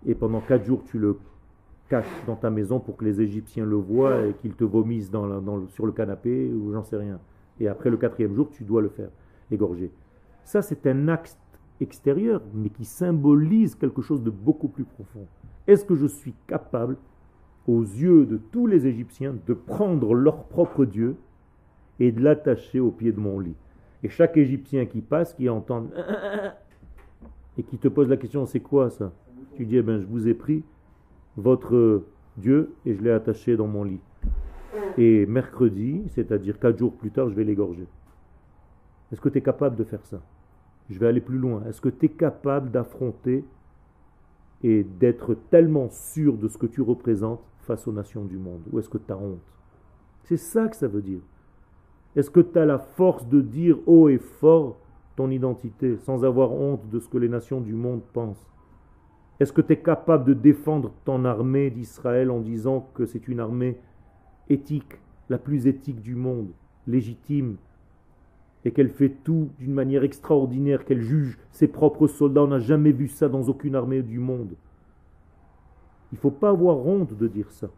[0.06, 1.18] et pendant quatre jours tu le
[1.88, 5.12] caches dans ta maison pour que les Égyptiens le voient et qu'ils te vomissent
[5.70, 7.20] sur le canapé ou j'en sais rien.
[7.62, 9.10] Et après le quatrième jour, tu dois le faire,
[9.50, 9.92] égorger.
[10.44, 11.38] Ça, c'est un acte
[11.82, 15.26] extérieur, mais qui symbolise quelque chose de beaucoup plus profond.
[15.68, 16.98] Est-ce que je suis capable,
[17.68, 21.16] aux yeux de tous les Égyptiens, de prendre leur propre Dieu
[22.00, 23.56] et de l'attacher au pied de mon lit?
[24.04, 25.88] Et chaque Égyptien qui passe, qui entend
[27.58, 29.12] et qui te pose la question, c'est quoi ça?
[29.56, 30.64] Tu dis, eh ben, je vous ai pris
[31.36, 32.04] votre
[32.38, 34.00] Dieu et je l'ai attaché dans mon lit.
[34.98, 37.88] Et mercredi, c'est-à-dire quatre jours plus tard, je vais l'égorger.
[39.12, 40.22] Est-ce que tu es capable de faire ça?
[40.90, 41.64] Je vais aller plus loin.
[41.68, 43.46] Est-ce que tu es capable d'affronter
[44.64, 48.62] et d'être tellement sûr de ce que tu représentes face aux nations du monde?
[48.72, 49.40] Ou est-ce que tu as honte?
[50.24, 51.22] C'est ça que ça veut dire.
[52.16, 54.78] Est-ce que tu as la force de dire haut et fort
[55.16, 58.50] ton identité sans avoir honte de ce que les nations du monde pensent?
[59.40, 63.40] Est-ce que tu es capable de défendre ton armée d'Israël en disant que c'est une
[63.40, 63.80] armée
[64.50, 65.00] éthique,
[65.30, 66.50] la plus éthique du monde,
[66.88, 67.58] légitime,
[68.66, 72.92] et qu'elle fait tout d'une manière extraordinaire, qu'elle juge ses propres soldats On n'a jamais
[72.92, 74.56] vu ça dans aucune armée du monde.
[76.12, 77.70] Il ne faut pas avoir honte de dire ça.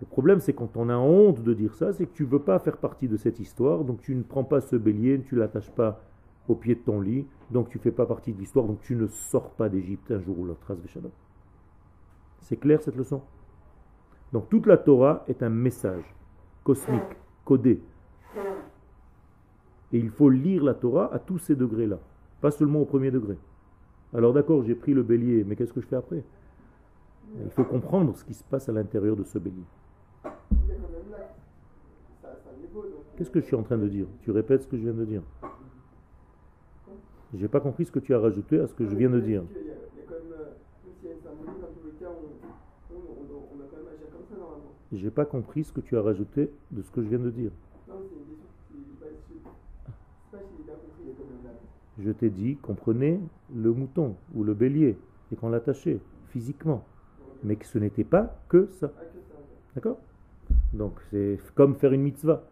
[0.00, 2.42] Le problème, c'est quand on a honte de dire ça, c'est que tu ne veux
[2.42, 5.40] pas faire partie de cette histoire, donc tu ne prends pas ce bélier, tu ne
[5.40, 6.00] l'attaches pas
[6.48, 8.94] au pied de ton lit, donc tu ne fais pas partie de l'histoire, donc tu
[8.94, 10.76] ne sors pas d'Égypte un jour ou l'autre.
[12.40, 13.22] C'est clair cette leçon?
[14.32, 16.04] Donc toute la Torah est un message
[16.62, 17.02] cosmique,
[17.44, 17.80] codé.
[19.96, 21.98] Et il faut lire la Torah à tous ces degrés-là,
[22.42, 23.38] pas seulement au premier degré.
[24.12, 26.22] Alors d'accord, j'ai pris le bélier, mais qu'est-ce que je fais après?
[27.42, 29.64] Il faut comprendre ce qui se passe à l'intérieur de ce bélier.
[33.16, 34.06] Qu'est-ce que je suis en train de dire?
[34.20, 35.22] Tu répètes ce que je viens de dire?
[37.32, 39.44] J'ai pas compris ce que tu as rajouté à ce que je viens de dire.
[44.92, 47.50] J'ai pas compris ce que tu as rajouté de ce que je viens de dire.
[51.98, 53.20] Je t'ai dit qu'on prenait
[53.54, 54.98] le mouton ou le bélier
[55.32, 56.84] et qu'on l'attachait physiquement.
[57.42, 58.92] Mais que ce n'était pas que ça.
[59.74, 59.98] D'accord?
[60.72, 62.44] Donc c'est comme faire une mitzvah.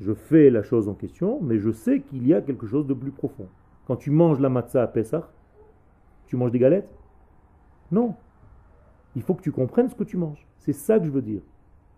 [0.00, 2.94] Je fais la chose en question, mais je sais qu'il y a quelque chose de
[2.94, 3.48] plus profond.
[3.86, 5.28] Quand tu manges la matzah à Pessah,
[6.26, 6.88] tu manges des galettes?
[7.90, 8.14] Non.
[9.16, 10.46] Il faut que tu comprennes ce que tu manges.
[10.58, 11.40] C'est ça que je veux dire.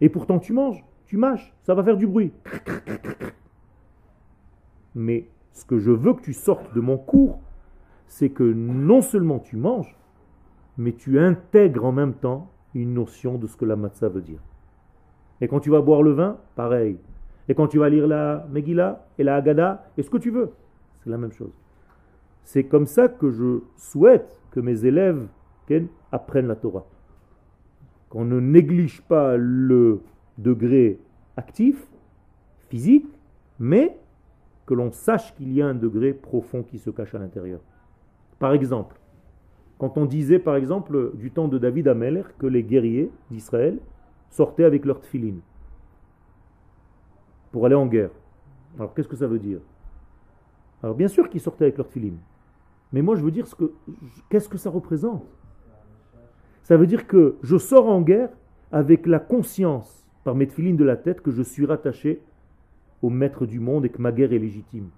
[0.01, 2.33] Et pourtant tu manges, tu mâches, ça va faire du bruit.
[4.95, 7.41] Mais ce que je veux que tu sortes de mon cours,
[8.07, 9.97] c'est que non seulement tu manges,
[10.79, 14.41] mais tu intègres en même temps une notion de ce que la matzah veut dire.
[15.41, 16.99] Et quand tu vas boire le vin, pareil.
[17.49, 20.53] Et quand tu vas lire la Megillah et la Haggadah, et ce que tu veux,
[21.03, 21.53] c'est la même chose.
[22.45, 25.27] C'est comme ça que je souhaite que mes élèves
[26.11, 26.85] apprennent la Torah.
[28.09, 30.01] Qu'on ne néglige pas le
[30.39, 30.99] degré
[31.37, 31.87] actif,
[32.69, 33.07] physique,
[33.59, 33.97] mais
[34.71, 37.59] que l'on sache qu'il y a un degré profond qui se cache à l'intérieur.
[38.39, 39.01] Par exemple,
[39.79, 43.81] quand on disait par exemple du temps de David Ameler que les guerriers d'Israël
[44.29, 45.39] sortaient avec leur tfilin
[47.51, 48.13] pour aller en guerre.
[48.79, 49.59] Alors qu'est-ce que ça veut dire?
[50.85, 52.15] Alors bien sûr qu'ils sortaient avec leur tfilin.
[52.93, 53.73] Mais moi je veux dire ce que
[54.29, 55.27] qu'est-ce que ça représente?
[56.63, 58.31] Ça veut dire que je sors en guerre
[58.71, 62.23] avec la conscience par mes tfilines de la tête que je suis rattaché
[63.03, 64.91] au maître du monde et que ma guerre est légitime.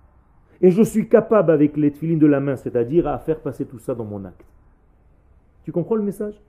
[0.61, 3.79] Et je suis capable avec les tfilines de la main, c'est-à-dire à faire passer tout
[3.79, 4.47] ça dans mon acte.
[5.65, 6.41] Tu comprends le message?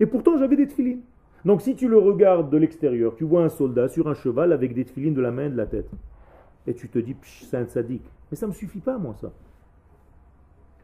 [0.00, 1.02] Et pourtant j'avais des tfilines.
[1.44, 4.74] Donc si tu le regardes de l'extérieur, tu vois un soldat sur un cheval avec
[4.74, 5.90] des tfilines de la main et de la tête.
[6.66, 8.04] Et tu te dis, c'est un sadique.
[8.30, 9.32] Mais ça ne me suffit pas, moi, ça.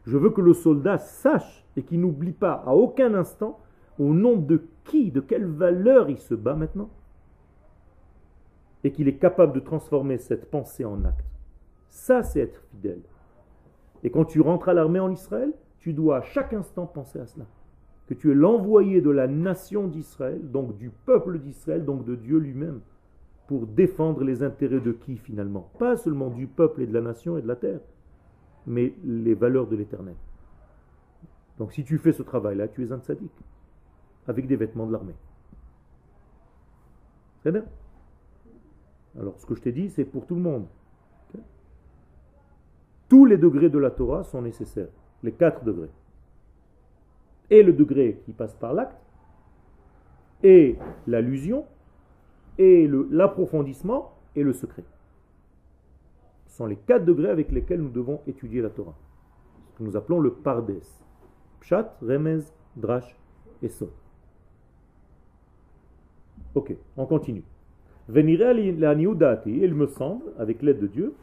[0.05, 3.59] Je veux que le soldat sache et qu'il n'oublie pas à aucun instant
[3.99, 6.89] au nom de qui, de quelle valeur il se bat maintenant.
[8.83, 11.25] Et qu'il est capable de transformer cette pensée en acte.
[11.89, 13.01] Ça, c'est être fidèle.
[14.03, 17.25] Et quand tu rentres à l'armée en Israël, tu dois à chaque instant penser à
[17.25, 17.45] cela
[18.07, 22.37] que tu es l'envoyé de la nation d'Israël, donc du peuple d'Israël, donc de Dieu
[22.37, 22.79] lui-même,
[23.47, 25.69] pour défendre les intérêts de qui finalement?
[25.77, 27.81] Pas seulement du peuple et de la nation et de la terre,
[28.65, 30.15] mais les valeurs de l'éternel.
[31.57, 33.31] Donc si tu fais ce travail-là, tu es un tzaddik,
[34.27, 35.15] avec des vêtements de l'armée.
[37.43, 37.65] C'est bien
[39.19, 40.65] Alors ce que je t'ai dit, c'est pour tout le monde.
[43.09, 44.89] Tous les degrés de la Torah sont nécessaires,
[45.23, 45.89] les quatre degrés
[47.49, 48.97] et le degré qui passe par l'acte,
[50.43, 50.77] et
[51.07, 51.65] l'allusion,
[52.57, 54.83] et l'approfondissement, et le secret.
[56.47, 58.95] Ce sont les quatre degrés avec lesquels nous devons étudier la Torah.
[59.71, 60.73] Ce que nous appelons le pardes.
[61.59, 62.39] Pshat, Remez,
[62.75, 63.15] Drash
[63.61, 63.89] et Sod.
[66.55, 67.43] Ok, on continue.
[68.09, 71.13] Il me semble, avec l'aide de Dieu,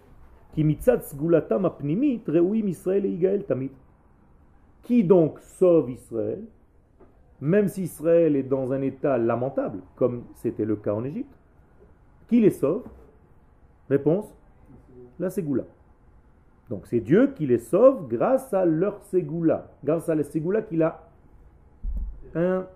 [4.83, 6.43] qui donc sauve Israël
[7.41, 11.35] Même si Israël est dans un état lamentable, comme c'était le cas en Égypte,
[12.29, 12.85] qui les sauve?
[13.89, 14.35] Réponse
[15.19, 15.65] La Ségoula.
[16.69, 20.83] Donc c'est Dieu qui les sauve grâce à leur Ségoula, grâce à la Ségoula qu'il
[20.83, 21.09] a
[22.35, 22.67] un,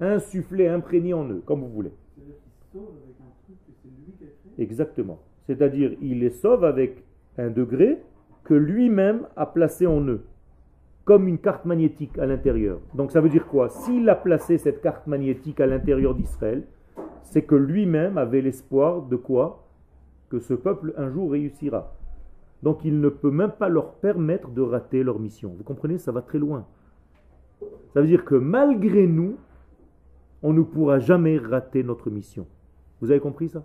[0.00, 1.92] insufflé, imprégné en eux, comme vous voulez.
[4.58, 5.18] Exactement.
[5.46, 7.04] C'est-à-dire, il les sauve avec
[7.38, 8.02] un degré
[8.44, 10.22] que lui-même a placé en eux
[11.04, 12.80] comme une carte magnétique à l'intérieur.
[12.94, 13.68] Donc ça veut dire quoi?
[13.68, 16.64] S'il a placé cette carte magnétique à l'intérieur d'Israël,
[17.22, 19.68] c'est que lui-même avait l'espoir de quoi?
[20.30, 21.94] Que ce peuple un jour réussira.
[22.64, 25.54] Donc il ne peut même pas leur permettre de rater leur mission.
[25.56, 25.98] Vous comprenez?
[25.98, 26.66] Ça va très loin.
[27.94, 29.36] Ça veut dire que malgré nous,
[30.42, 32.46] on ne pourra jamais rater notre mission.
[33.00, 33.64] Vous avez compris ça?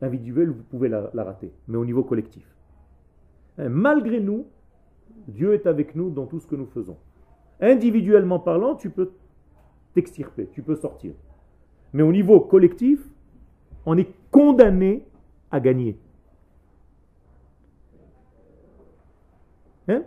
[0.00, 2.46] Individuel, vous pouvez la, rater, mais au niveau collectif.
[3.58, 4.46] Malgré nous,
[5.28, 6.96] Dieu est avec nous dans tout ce que nous faisons.
[7.60, 9.12] Individuellement parlant, tu peux
[9.94, 11.14] t'extirper, tu peux sortir.
[11.92, 13.00] Mais au niveau collectif,
[13.86, 15.02] on est condamné
[15.50, 15.98] à gagner.
[19.88, 20.02] Hein?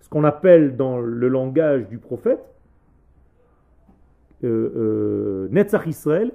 [0.00, 2.40] Ce qu'on appelle dans le langage du prophète,
[4.44, 6.32] euh, euh, Netzach Israël,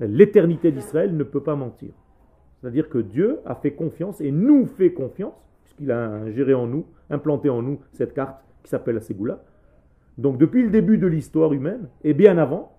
[0.00, 1.90] L'éternité d'Israël ne peut pas mentir.
[2.60, 6.86] C'est-à-dire que Dieu a fait confiance et nous fait confiance, puisqu'il a géré en nous,
[7.08, 9.42] implanté en nous cette carte qui s'appelle la Ségoula.
[10.18, 12.76] Donc depuis le début de l'histoire humaine, et bien avant,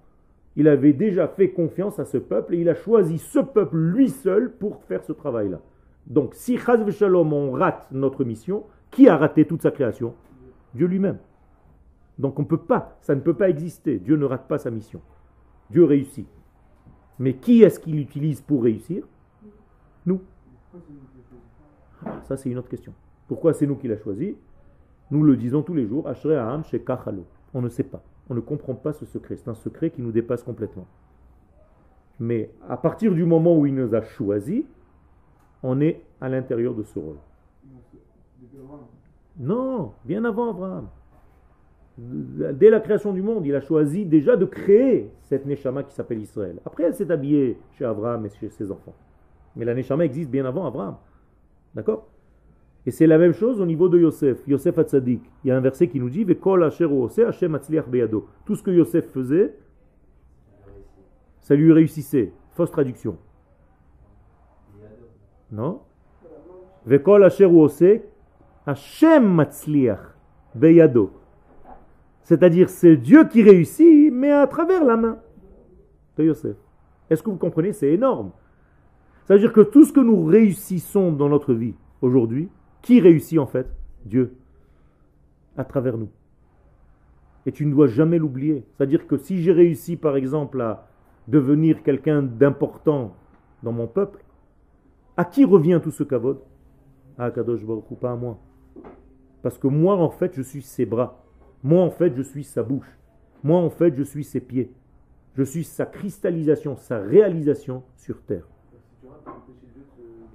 [0.55, 4.09] il avait déjà fait confiance à ce peuple et il a choisi ce peuple lui
[4.09, 5.61] seul pour faire ce travail-là.
[6.07, 10.13] Donc si Chaz on rate notre mission, qui a raté toute sa création?
[10.75, 11.17] Dieu lui-même.
[12.21, 13.97] Donc on peut pas, ça ne peut pas exister.
[13.97, 15.01] Dieu ne rate pas sa mission.
[15.71, 16.27] Dieu réussit.
[17.17, 19.07] Mais qui est-ce qu'il utilise pour réussir?
[20.05, 20.21] Nous.
[22.05, 22.93] Ah, ça, c'est une autre question.
[23.27, 24.37] Pourquoi c'est nous qui l'a choisi?
[25.09, 26.07] Nous le disons tous les jours,
[27.53, 28.03] On ne sait pas.
[28.29, 29.35] On ne comprend pas ce secret.
[29.37, 30.85] C'est un secret qui nous dépasse complètement.
[32.19, 34.67] Mais à partir du moment où il nous a choisi,
[35.63, 37.17] on est à l'intérieur de ce rôle.
[39.39, 40.87] Non, bien avant Abraham.
[42.03, 46.19] Dès la création du monde, il a choisi déjà de créer cette Neshama qui s'appelle
[46.19, 46.59] Israël.
[46.65, 48.95] Après, elle s'est habillée chez Abraham et chez ses enfants.
[49.55, 50.95] Mais la Neshama existe bien avant Abraham.
[51.75, 52.07] D'accord?
[52.87, 54.41] Et c'est la même chose au niveau de Yosef.
[54.47, 55.21] Yosef Hatzadik.
[55.43, 56.33] Il y a un verset qui nous dit Tout
[58.55, 59.53] ce que Yosef faisait,
[61.41, 62.33] ça lui réussissait.
[62.53, 63.17] Fausse traduction.
[65.51, 65.81] Non?
[66.85, 67.47] Vekol asher
[68.65, 70.15] Hashem matzliach
[70.55, 71.20] beyado.
[72.23, 75.19] C'est-à-dire, c'est Dieu qui réussit, mais à travers la main
[76.17, 76.55] de Yosef.
[77.09, 77.73] Est-ce que vous comprenez?
[77.73, 78.31] C'est énorme.
[79.25, 82.49] Ça veut dire que tout ce que nous réussissons dans notre vie aujourd'hui,
[82.81, 83.67] qui réussit en fait?
[84.05, 84.35] Dieu.
[85.57, 86.09] À travers nous.
[87.45, 88.65] Et tu ne dois jamais l'oublier.
[88.71, 90.87] C'est-à-dire que si j'ai réussi, par exemple, à
[91.27, 93.15] devenir quelqu'un d'important
[93.63, 94.23] dans mon peuple,
[95.17, 96.39] à qui revient tout ce kavod?
[97.17, 98.39] À Kadosh Baruch pas à moi.
[99.41, 101.20] Parce que moi, en fait, je suis ses bras.
[101.63, 102.97] Moi, en fait, je suis sa bouche.
[103.43, 104.71] Moi, en fait, je suis ses pieds.
[105.35, 108.47] Je suis sa cristallisation, sa réalisation sur terre.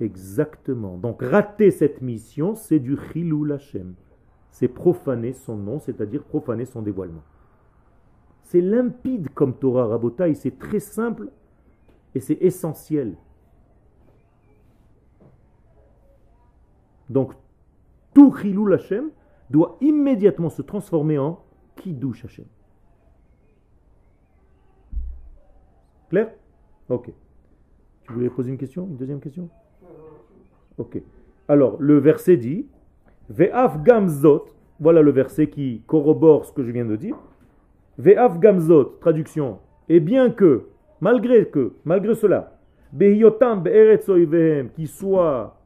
[0.00, 0.96] Exactement.
[0.96, 3.94] Donc, rater cette mission, c'est du chilou Hashem.
[4.50, 7.22] C'est profaner son nom, c'est-à-dire profaner son dévoilement.
[8.42, 11.30] C'est limpide comme Torah Rabotai, c'est très simple
[12.14, 13.16] et c'est essentiel.
[17.10, 17.32] Donc,
[18.14, 19.10] tout Chilou Hashem
[19.50, 21.40] doit immédiatement se transformer en
[21.76, 22.46] Kiddush Hashem.
[26.08, 26.30] Clair?
[26.88, 27.10] Ok.
[28.02, 28.86] Tu voulais poser une question?
[28.86, 29.48] Une deuxième question?
[30.78, 31.02] Ok.
[31.48, 32.66] Alors, le verset dit
[33.28, 34.46] Ve'af gamzot,
[34.78, 37.16] voilà le verset qui corrobore ce que je viens de dire.
[37.98, 39.58] Ve'af gamzot, traduction.
[39.88, 40.66] Et bien que,
[41.00, 42.58] malgré que, malgré cela,
[42.92, 43.64] Be'hiotam
[44.74, 45.58] qui soit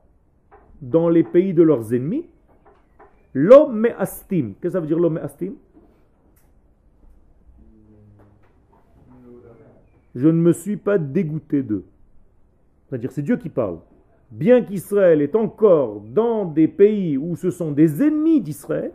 [0.81, 2.27] dans les pays de leurs ennemis,
[3.35, 4.53] l'homme astim.
[4.61, 5.53] Qu'est-ce que ça veut dire l'homme astim
[10.15, 11.85] Je ne me suis pas dégoûté d'eux.
[12.89, 13.79] C'est-à-dire, c'est Dieu qui parle.
[14.31, 18.93] Bien qu'Israël est encore dans des pays où ce sont des ennemis d'Israël,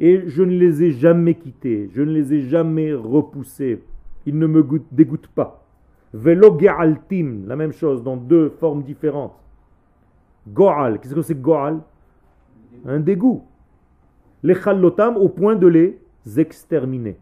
[0.00, 3.82] et je ne les ai jamais quittés, je ne les ai jamais repoussés,
[4.26, 5.64] ils ne me dégoûtent pas.
[6.12, 9.34] Velo la même chose dans deux formes différentes.
[10.48, 11.80] Go'al, qu'est-ce que c'est Go'al?
[12.86, 13.44] Un dégoût.
[14.42, 15.98] Les challotam au point de les
[16.36, 17.16] exterminer.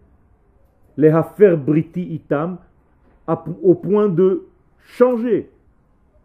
[0.97, 2.59] Les hafer briti itam
[3.63, 4.47] au point de
[4.79, 5.51] changer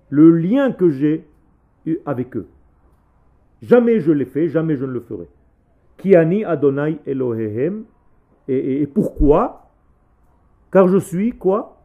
[0.10, 1.28] le lien que j'ai
[2.06, 2.48] avec eux.
[3.62, 5.28] Jamais je l'ai fait, jamais je ne le ferai.
[5.98, 7.86] Kiani Adonai Elohehem.
[8.48, 9.72] Et, et pourquoi?
[10.72, 11.82] Car je suis quoi?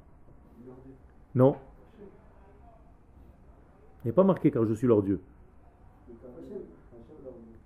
[1.34, 1.56] Non.
[4.04, 5.20] Il n'est pas marqué car je suis leur Dieu.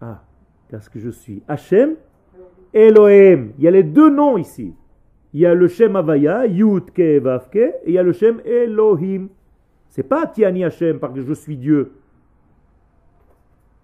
[0.06, 0.22] Ah,
[0.70, 1.96] parce que je suis Hachem,
[2.72, 3.52] Elohim.
[3.58, 4.72] Il y a les deux noms ici.
[5.32, 8.40] Il y a le Shem Avaya, Yud Ke Vavke, et il y a le Shem
[8.44, 9.28] Elohim.
[9.88, 11.92] C'est pas Tiani Hachem parce que je suis Dieu.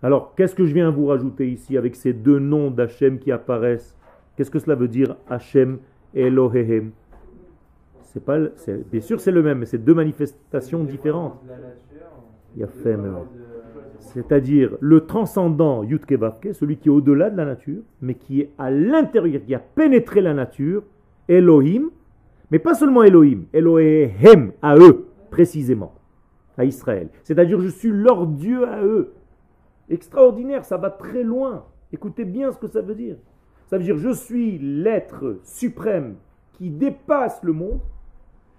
[0.00, 3.96] Alors, qu'est-ce que je viens vous rajouter ici avec ces deux noms d'Hachem qui apparaissent?
[4.36, 5.78] Qu'est-ce que cela veut dire Hachem
[6.14, 6.90] Elohim?
[8.02, 8.38] C'est pas,
[8.90, 11.40] bien sûr, c'est le même, mais c'est deux manifestations différentes.
[12.54, 12.96] Il y a fait
[14.02, 18.70] C'est-à-dire le transcendant Yudkevavke, celui qui est au-delà de la nature, mais qui est à
[18.70, 20.82] l'intérieur, qui a pénétré la nature,
[21.28, 21.90] Elohim,
[22.50, 25.94] mais pas seulement Elohim, Elohim à eux, précisément,
[26.58, 27.08] à Israël.
[27.22, 29.14] C'est-à-dire je suis leur Dieu à eux.
[29.88, 31.64] Extraordinaire, ça va très loin.
[31.92, 33.16] Écoutez bien ce que ça veut dire.
[33.66, 36.16] Ça veut dire je suis l'être suprême
[36.54, 37.80] qui dépasse le monde,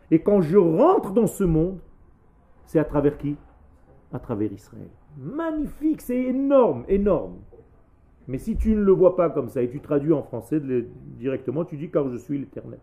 [0.09, 1.79] et quand je rentre dans ce monde,
[2.65, 3.35] c'est à travers qui?
[4.11, 4.89] À travers Israël.
[5.17, 7.39] Magnifique, c'est énorme, énorme.
[8.27, 10.61] Mais si tu ne le vois pas comme ça et tu traduis en français
[11.17, 12.79] directement, tu dis car je suis l'éternel.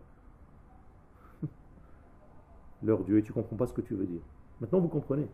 [2.83, 4.20] Leur Dieu, et tu ne comprends pas ce que tu veux dire.
[4.61, 5.28] Maintenant, vous comprenez.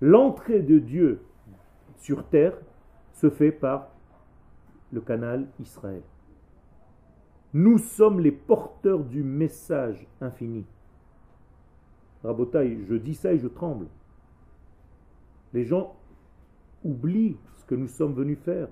[0.00, 1.22] L'entrée de Dieu
[1.96, 2.56] sur terre
[3.12, 3.88] se fait par
[4.92, 6.02] le canal Israël.
[7.52, 10.64] Nous sommes les porteurs du message infini.
[12.22, 13.86] Rabotaï, je dis ça et je tremble.
[15.52, 15.96] Les gens
[16.84, 18.68] oublient ce que nous sommes venus faire.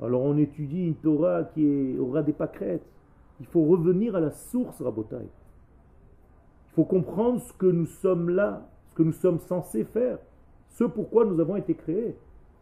[0.00, 2.86] Alors on étudie une Torah qui aura des pâquerettes.
[3.40, 5.16] Il faut revenir à la source, Rabotai.
[5.16, 10.18] Il faut comprendre ce que nous sommes là, ce que nous sommes censés faire,
[10.68, 12.16] ce pourquoi nous avons été créés.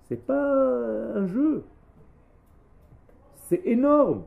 [0.05, 1.65] C'est pas un jeu.
[3.49, 4.25] C'est énorme.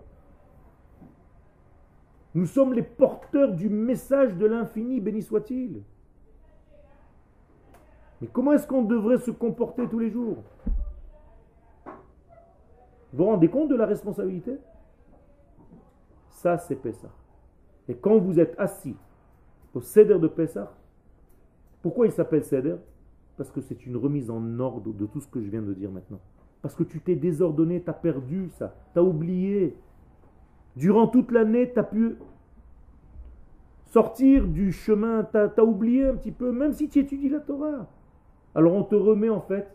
[2.36, 5.82] Nous sommes les porteurs du message de l'infini, béni soit-il.
[8.22, 10.38] Mais comment est-ce qu'on devrait se comporter tous les jours?
[13.12, 14.58] Vous vous rendez compte de la responsabilité?
[16.30, 17.12] Ça, c'est Pessah.
[17.88, 18.96] Et quand vous êtes assis
[19.74, 20.72] au Seder de Pessah,
[21.82, 22.76] pourquoi il s'appelle Seder?
[23.38, 25.92] Parce que c'est une remise en ordre de tout ce que je viens de dire
[25.92, 26.20] maintenant.
[26.62, 29.76] Parce que tu t'es désordonné, tu as perdu ça, tu as oublié.
[30.76, 32.18] Durant toute l'année, tu as pu
[33.88, 37.88] sortir du chemin, tu as, oublié un petit peu, même si tu étudies la Torah.
[38.56, 39.68] Alors on te remet en fait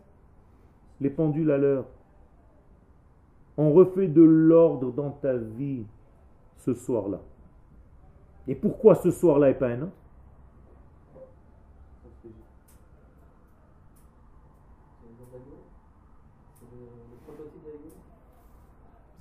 [1.00, 1.86] les pendules à l'heure.
[3.56, 5.84] On refait de l'ordre dans ta vie
[6.56, 7.20] ce soir-là.
[8.48, 9.92] Et pourquoi ce soir-là et pas un autre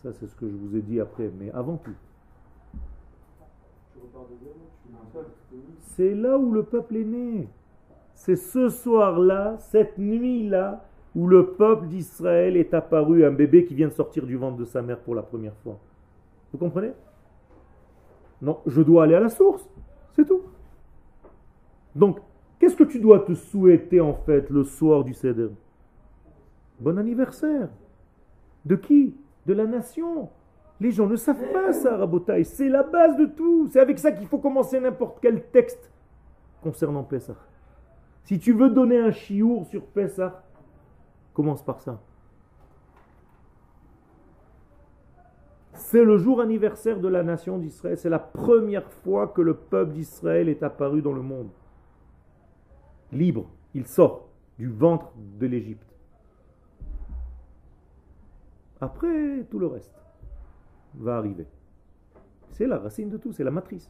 [0.03, 1.95] Ça, c'est ce que je vous ai dit après, mais avant tout.
[5.79, 7.47] C'est là où le peuple est né.
[8.23, 13.89] C'est ce soir-là, cette nuit-là, où le peuple d'Israël est apparu, un bébé qui vient
[13.89, 15.77] de sortir du ventre de sa mère pour la première fois.
[16.53, 16.93] Vous comprenez?
[18.41, 19.67] Non, je dois aller à la source.
[20.13, 20.39] C'est tout.
[21.95, 22.19] Donc,
[22.59, 25.49] qu'est-ce que tu dois te souhaiter en fait le soir du Seder?
[26.79, 27.67] Bon anniversaire.
[28.63, 29.17] De qui?
[29.45, 30.29] De la nation.
[30.79, 32.45] Les gens ne savent pas ça, Rabotaï.
[32.45, 33.67] C'est la base de tout.
[33.67, 35.91] C'est avec ça qu'il faut commencer n'importe quel texte
[36.61, 37.35] concernant Pessah.
[38.23, 40.43] Si tu veux donner un chiour sur Pessah,
[41.33, 42.01] commence par ça.
[45.73, 47.97] C'est le jour anniversaire de la nation d'Israël.
[47.97, 51.49] C'est la première fois que le peuple d'Israël est apparu dans le monde.
[53.11, 55.93] Libre, il sort du ventre de l'Égypte.
[58.79, 59.93] Après, tout le reste
[60.95, 61.47] va arriver.
[62.51, 63.89] C'est la racine de tout, c'est la matrice.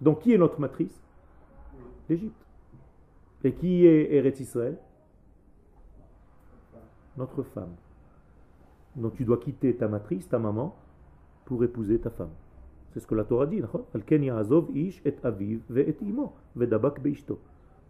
[0.00, 1.02] Donc qui est notre matrice?
[2.08, 2.49] L'Égypte.
[3.44, 4.76] Et qui est Eretz Israël?
[7.16, 7.74] Notre femme.
[8.96, 10.74] Donc tu dois quitter ta matrice, ta maman,
[11.44, 12.30] pour épouser ta femme.
[12.92, 13.62] C'est ce que la Torah dit.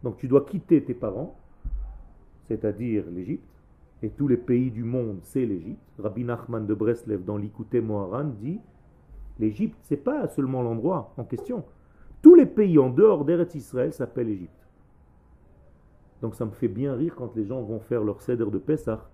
[0.03, 1.37] Donc tu dois quitter tes parents,
[2.49, 3.45] c'est-à-dire l'Égypte,
[4.03, 5.83] et tous les pays du monde, c'est l'Égypte.
[5.99, 8.61] Rabbi Nachman de Breslev dans l'Ikouté Moharan dit
[9.39, 11.65] l'Égypte, c'est pas seulement l'endroit en question.
[12.23, 14.60] Tous les pays en dehors d'Eretz Israël s'appellent Égypte.
[16.23, 19.09] Donc ça me fait bien rire quand les gens vont faire leur cèdre de Pessah.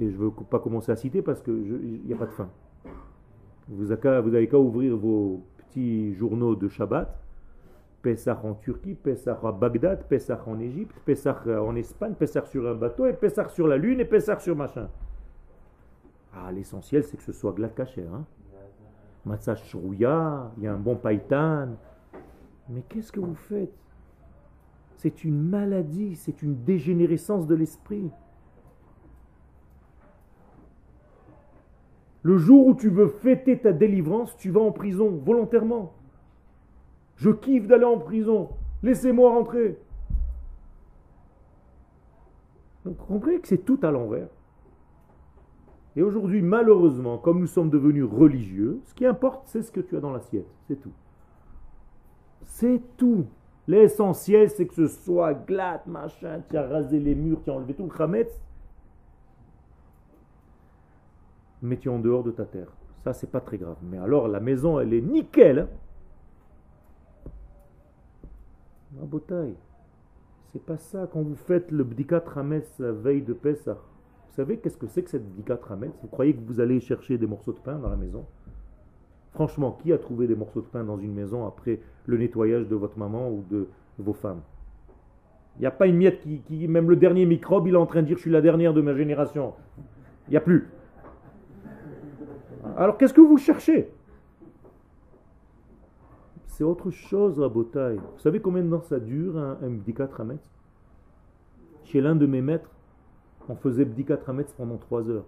[0.00, 2.48] Et je ne veux pas commencer à citer parce qu'il n'y a pas de fin.
[3.68, 7.14] Vous avez qu'à ouvrir vos petits journaux de Shabbat.
[8.00, 12.74] Pessah en Turquie, Pessah à Bagdad, Pessah en Égypte, Pessah en Espagne, Pessah sur un
[12.74, 14.88] bateau, et Pessah sur la lune, et Pessah sur machin.
[16.32, 18.04] Ah, l'essentiel, c'est que ce soit glad caché.
[18.06, 18.24] Hein?
[19.26, 21.70] Il y a un bon païtan.
[22.68, 23.74] Mais qu'est-ce que vous faites?
[24.98, 28.10] C'est une maladie, c'est une dégénérescence de l'esprit.
[32.22, 35.94] Le jour où tu veux fêter ta délivrance, tu vas en prison volontairement.
[37.14, 38.50] Je kiffe d'aller en prison.
[38.82, 39.78] Laissez-moi rentrer.
[42.84, 44.28] Donc, comprenez que c'est tout à l'envers.
[45.94, 49.96] Et aujourd'hui, malheureusement, comme nous sommes devenus religieux, ce qui importe, c'est ce que tu
[49.96, 50.48] as dans l'assiette.
[50.66, 50.92] C'est tout.
[52.44, 53.26] C'est tout.
[53.68, 57.74] L'essentiel, c'est que ce soit glatt, machin, tu as rasé les murs, tu as enlevé
[57.74, 58.40] tout le khametz.
[61.60, 62.72] Mais tu es en dehors de ta terre.
[63.04, 63.76] Ça, c'est pas très grave.
[63.82, 65.58] Mais alors, la maison, elle est nickel.
[65.58, 65.68] Hein.
[68.98, 69.54] Ma bouteille.
[70.52, 71.06] C'est pas ça.
[71.12, 75.02] Quand vous faites le bdikat rametz la veille de Pessah, vous savez qu'est-ce que c'est
[75.02, 77.90] que cette bdikat rametz Vous croyez que vous allez chercher des morceaux de pain dans
[77.90, 78.24] la maison?
[79.32, 82.74] Franchement, qui a trouvé des morceaux de pain dans une maison après le nettoyage de
[82.74, 83.68] votre maman ou de
[83.98, 84.40] vos femmes?
[85.56, 88.02] Il n'y a pas une miette qui, même le dernier microbe, il est en train
[88.02, 89.54] de dire je suis la dernière de ma génération.
[90.28, 90.68] Il n'y a plus.
[92.76, 93.90] Alors qu'est-ce que vous cherchez?
[96.46, 97.98] C'est autre chose, la bouteille.
[97.98, 100.08] Vous savez combien de temps ça dure un, un bdikat
[101.84, 102.70] Chez l'un de mes maîtres,
[103.48, 105.26] on faisait bdikat rametz pendant trois heures.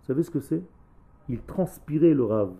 [0.00, 0.62] Vous savez ce que c'est?
[1.28, 2.52] Il transpirait le rave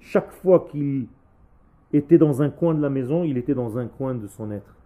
[0.00, 1.06] chaque fois qu'il
[1.92, 4.76] était dans un coin de la maison, il était dans un coin de son être.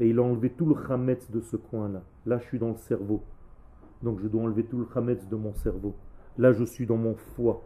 [0.00, 2.02] Et il a enlevé tout le chametz de ce coin-là.
[2.26, 3.22] Là, je suis dans le cerveau.
[4.02, 5.94] Donc je dois enlever tout le chametz de mon cerveau.
[6.38, 7.62] Là, je suis dans mon foie.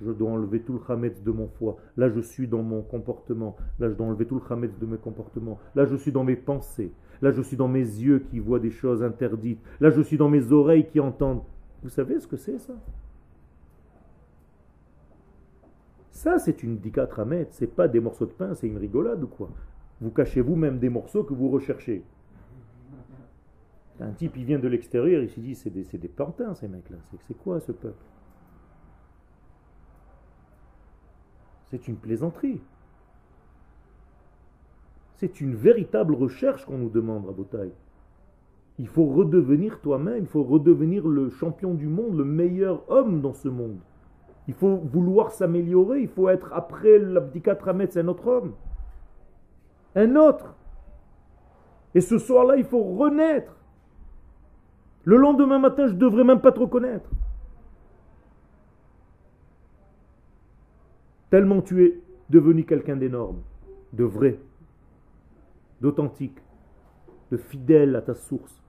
[0.00, 1.76] je dois enlever tout le chametz de mon foie.
[1.96, 3.56] Là, je suis dans mon comportement.
[3.78, 5.58] Là, je dois enlever tout le chametz de mes comportements.
[5.74, 6.92] Là, je suis dans mes pensées.
[7.22, 9.60] Là, je suis dans mes yeux qui voient des choses interdites.
[9.80, 11.42] Là, je suis dans mes oreilles qui entendent.
[11.82, 12.74] Vous savez ce que c'est ça?
[16.20, 19.26] Ça, c'est une dikatre Ce C'est pas des morceaux de pain, c'est une rigolade ou
[19.26, 19.48] quoi?
[20.02, 22.04] Vous cachez vous-même des morceaux que vous recherchez.
[24.00, 26.98] Un type, il vient de l'extérieur, il se dit, c'est des, des pantins, ces mecs-là.
[27.26, 28.04] C'est quoi ce peuple?
[31.70, 32.60] C'est une plaisanterie.
[35.16, 37.72] C'est une véritable recherche qu'on nous demande, à Botaï.
[38.78, 43.32] Il faut redevenir toi-même, il faut redevenir le champion du monde, le meilleur homme dans
[43.32, 43.78] ce monde.
[44.48, 47.58] Il faut vouloir s'améliorer, il faut être après l'abdikat
[47.90, 48.54] c'est un autre homme.
[49.94, 50.54] Un autre.
[51.94, 53.56] Et ce soir-là, il faut renaître.
[55.04, 57.08] Le lendemain matin, je ne devrais même pas te reconnaître.
[61.30, 63.40] Tellement tu es devenu quelqu'un d'énorme,
[63.92, 64.38] de vrai,
[65.80, 66.38] d'authentique,
[67.30, 68.60] de fidèle à ta source.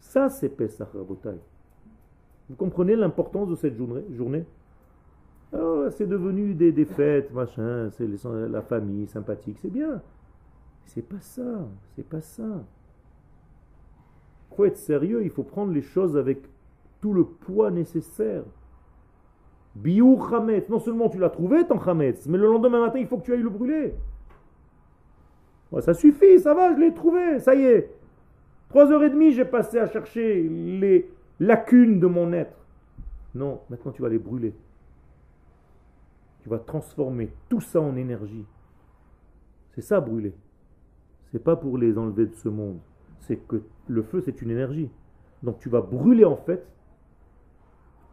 [0.00, 1.38] Ça, c'est Pesach Rabotai.
[2.48, 4.44] Vous comprenez l'importance de cette journée,
[5.90, 8.08] C'est devenu des, fêtes, machin, c'est
[8.48, 10.00] la famille sympathique, c'est bien.
[10.84, 12.64] C'est pas ça, c'est pas ça.
[14.50, 16.42] Il faut être sérieux, il faut prendre les choses avec
[17.00, 18.44] tout le poids nécessaire.
[19.74, 23.18] Biou Hametz, non seulement tu l'as trouvé ton Hametz, mais le lendemain matin il faut
[23.18, 23.94] que tu ailles le brûler.
[25.80, 27.90] ça suffit, ça va, je l'ai trouvé, ça y est.
[28.68, 31.10] Trois heures et demie, j'ai passé à chercher les
[31.40, 32.56] lacunes de mon être.
[33.34, 34.54] Non, maintenant tu vas les brûler.
[36.42, 38.46] Tu vas transformer tout ça en énergie.
[39.74, 40.34] C'est ça brûler.
[41.32, 42.78] C'est pas pour les enlever de ce monde.
[43.20, 44.90] C'est que le feu, c'est une énergie.
[45.42, 46.66] Donc tu vas brûler en fait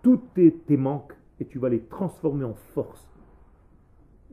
[0.01, 3.07] tous tes, tes manques et tu vas les transformer en force.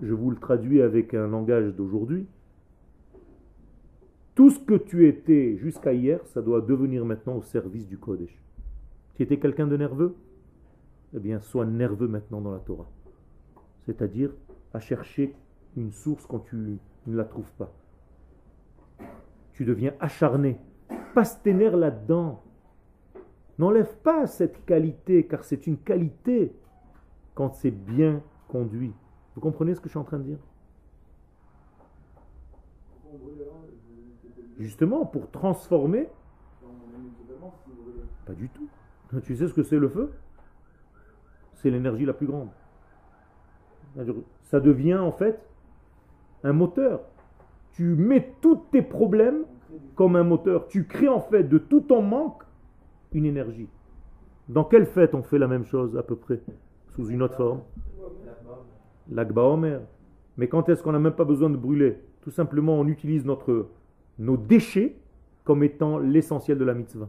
[0.03, 2.27] Je vous le traduis avec un langage d'aujourd'hui.
[4.35, 8.35] Tout ce que tu étais jusqu'à hier, ça doit devenir maintenant au service du Kodesh.
[9.15, 10.17] Tu étais quelqu'un de nerveux?
[11.15, 12.89] Eh bien, sois nerveux maintenant dans la Torah.
[13.87, 14.31] C'est-à-dire
[14.73, 15.35] à chercher
[15.77, 17.73] une source quand tu ne la trouves pas.
[19.53, 20.59] Tu deviens acharné.
[21.15, 22.43] Passe tes nerfs là-dedans.
[23.59, 26.55] N'enlève pas cette qualité, car c'est une qualité
[27.35, 28.93] quand c'est bien conduit.
[29.35, 30.39] Vous comprenez ce que je suis en train de dire?
[34.59, 36.09] Justement, pour transformer.
[38.25, 38.69] Pas du tout.
[39.25, 40.11] Tu sais ce que c'est le feu?
[41.55, 42.49] C'est l'énergie la plus grande.
[44.45, 45.41] Ça devient en fait
[46.45, 47.01] un moteur.
[47.73, 49.45] Tu mets tous tes problèmes
[49.95, 50.69] comme un moteur.
[50.69, 52.43] Tu crées en fait de tout ton manque
[53.13, 53.69] une énergie.
[54.49, 56.41] Dans quelle fête on fait la même chose à peu près?
[56.91, 57.61] Sous une autre forme
[59.11, 59.81] L'Akba Omer.
[60.37, 61.99] Mais quand est-ce qu'on n'a même pas besoin de brûler?
[62.23, 63.69] Tout simplement, on utilise notre,
[64.19, 64.97] nos déchets
[65.45, 67.09] comme étant l'essentiel de la mitzvah.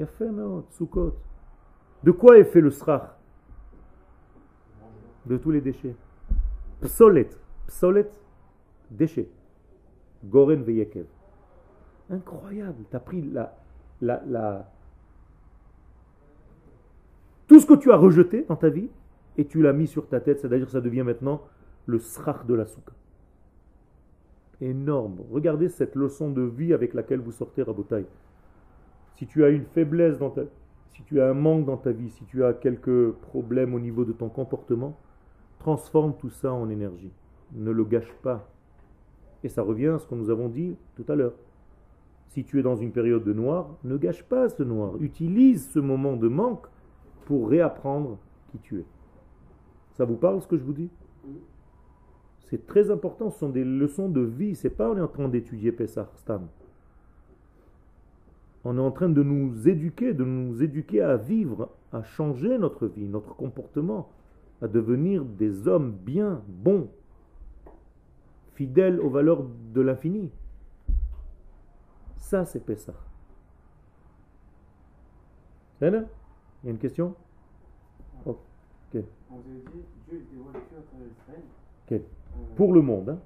[0.00, 0.28] A fait
[0.70, 1.14] Sukkot.
[2.04, 3.16] De quoi est fait le srach
[5.24, 5.96] De tous les déchets?
[6.80, 7.30] Psolet.
[7.66, 8.08] Psolet,
[8.90, 9.28] déchets.
[10.24, 11.06] Goren veyekev.
[12.10, 12.84] Incroyable.
[12.90, 13.56] Tu as pris la,
[14.00, 14.70] la, la,
[17.46, 18.88] tout ce que tu as rejeté dans ta vie,
[19.36, 21.42] et tu l'as mis sur ta tête, c'est-à-dire que ça devient maintenant
[21.86, 22.92] le srach de la souka.
[24.60, 25.18] Énorme.
[25.30, 28.06] Regardez cette leçon de vie avec laquelle vous sortez Rabotai.
[29.16, 30.42] Si tu as une faiblesse dans ta
[30.90, 34.06] si tu as un manque dans ta vie, si tu as quelques problèmes au niveau
[34.06, 34.96] de ton comportement,
[35.58, 37.12] transforme tout ça en énergie.
[37.52, 38.48] Ne le gâche pas.
[39.44, 41.34] Et ça revient à ce que nous avons dit tout à l'heure.
[42.28, 44.94] Si tu es dans une période de noir, ne gâche pas ce noir.
[45.00, 46.66] Utilise ce moment de manque
[47.26, 48.84] pour réapprendre qui tu es.
[49.92, 50.90] Ça vous parle ce que je vous dis?
[52.46, 55.28] C'est très important, ce sont des leçons de vie, c'est pas on est en train
[55.28, 56.46] d'étudier Pessah Stam.
[58.68, 62.88] On est en train de nous éduquer, de nous éduquer à vivre, à changer notre
[62.88, 64.10] vie, notre comportement,
[64.60, 66.88] à devenir des hommes bien, bons,
[68.54, 70.32] fidèles aux valeurs de l'infini.
[72.16, 72.94] Ça, c'est Pessah.
[75.80, 77.14] Il y a une question?
[78.24, 78.36] Ok.
[79.30, 81.42] On vous a dit, Dieu dévoile Dieu à travers Israël.
[81.88, 82.56] Ok.
[82.56, 83.10] Pour le monde.
[83.10, 83.18] Hein.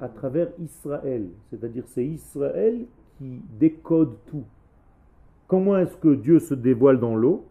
[0.00, 1.28] À travers Israël.
[1.50, 2.86] C'est-à-dire c'est Israël
[3.18, 4.44] qui décode tout.
[5.46, 7.44] Comment est-ce que Dieu se dévoile dans l'eau?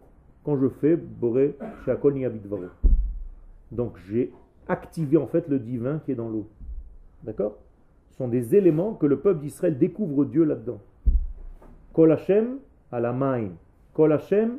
[0.44, 1.56] Quand je fais Boré
[1.86, 2.66] Shakol Niyabidvaro.
[3.72, 4.32] Donc j'ai
[4.68, 6.48] activé en fait le divin qui est dans l'eau.
[7.24, 7.58] D'accord?
[8.12, 10.80] Ce sont des éléments que le peuple d'Israël découvre Dieu là-dedans.
[11.94, 12.58] Kol Hashem
[12.92, 13.50] à la main.
[13.94, 14.58] Kol Hashem,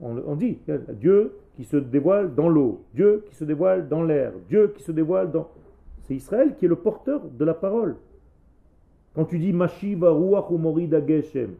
[0.00, 0.58] on, dit,
[0.94, 4.92] Dieu qui se dévoile dans l'eau, Dieu qui se dévoile dans l'air, Dieu qui se
[4.92, 5.48] dévoile dans...
[6.02, 7.96] C'est Israël qui est le porteur de la parole.
[9.14, 11.50] Quand tu dis Mashiva Ruach Umorida Geshem,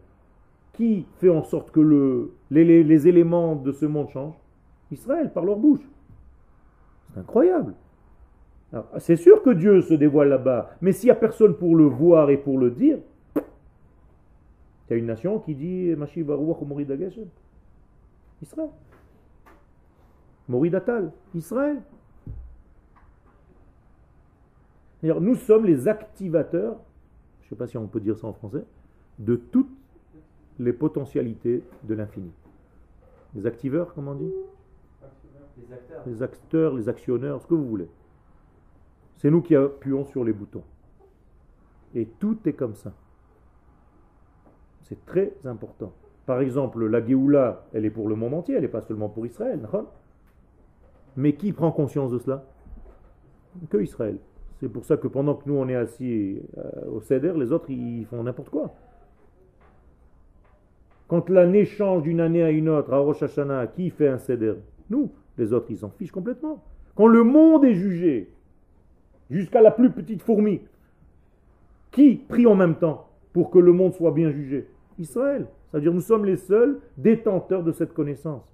[0.73, 4.39] qui fait en sorte que le, les, les éléments de ce monde changent?
[4.91, 5.87] Israël, par leur bouche.
[7.13, 7.75] C'est incroyable.
[8.99, 12.31] C'est sûr que Dieu se dévoile là-bas, mais s'il n'y a personne pour le voir
[12.31, 12.99] et pour le dire,
[13.37, 17.27] il y a une nation qui dit Mashiva Ruach Umorida Geshem.
[18.41, 18.71] Israël.
[20.53, 21.81] Moridatal, Israël.
[25.03, 26.77] Nous sommes les activateurs,
[27.41, 28.65] je ne sais pas si on peut dire ça en français,
[29.19, 29.75] de toutes
[30.59, 32.31] les potentialités de l'infini.
[33.35, 34.33] Les activeurs, comment on dit
[35.57, 36.03] Les acteurs.
[36.07, 37.89] Les acteurs, les actionneurs, ce que vous voulez.
[39.17, 40.65] C'est nous qui appuyons sur les boutons.
[41.95, 42.93] Et tout est comme ça.
[44.83, 45.93] C'est très important.
[46.27, 49.25] Par exemple, la Géoula, elle est pour le monde entier, elle n'est pas seulement pour
[49.25, 49.67] Israël.
[51.17, 52.45] Mais qui prend conscience de cela?
[53.69, 54.19] Que Israël.
[54.61, 57.71] C'est pour ça que pendant que nous on est assis euh, au Seder, les autres
[57.71, 58.73] ils font n'importe quoi.
[61.09, 64.55] Quand l'année change d'une année à une autre, à Rosh Hashanah, qui fait un Seder?
[64.89, 65.11] Nous.
[65.37, 66.63] Les autres ils s'en fichent complètement.
[66.95, 68.31] Quand le monde est jugé,
[69.31, 70.61] jusqu'à la plus petite fourmi,
[71.91, 74.69] qui prie en même temps pour que le monde soit bien jugé?
[74.99, 75.47] Israël.
[75.71, 78.45] C'est-à-dire nous sommes les seuls détenteurs de cette connaissance,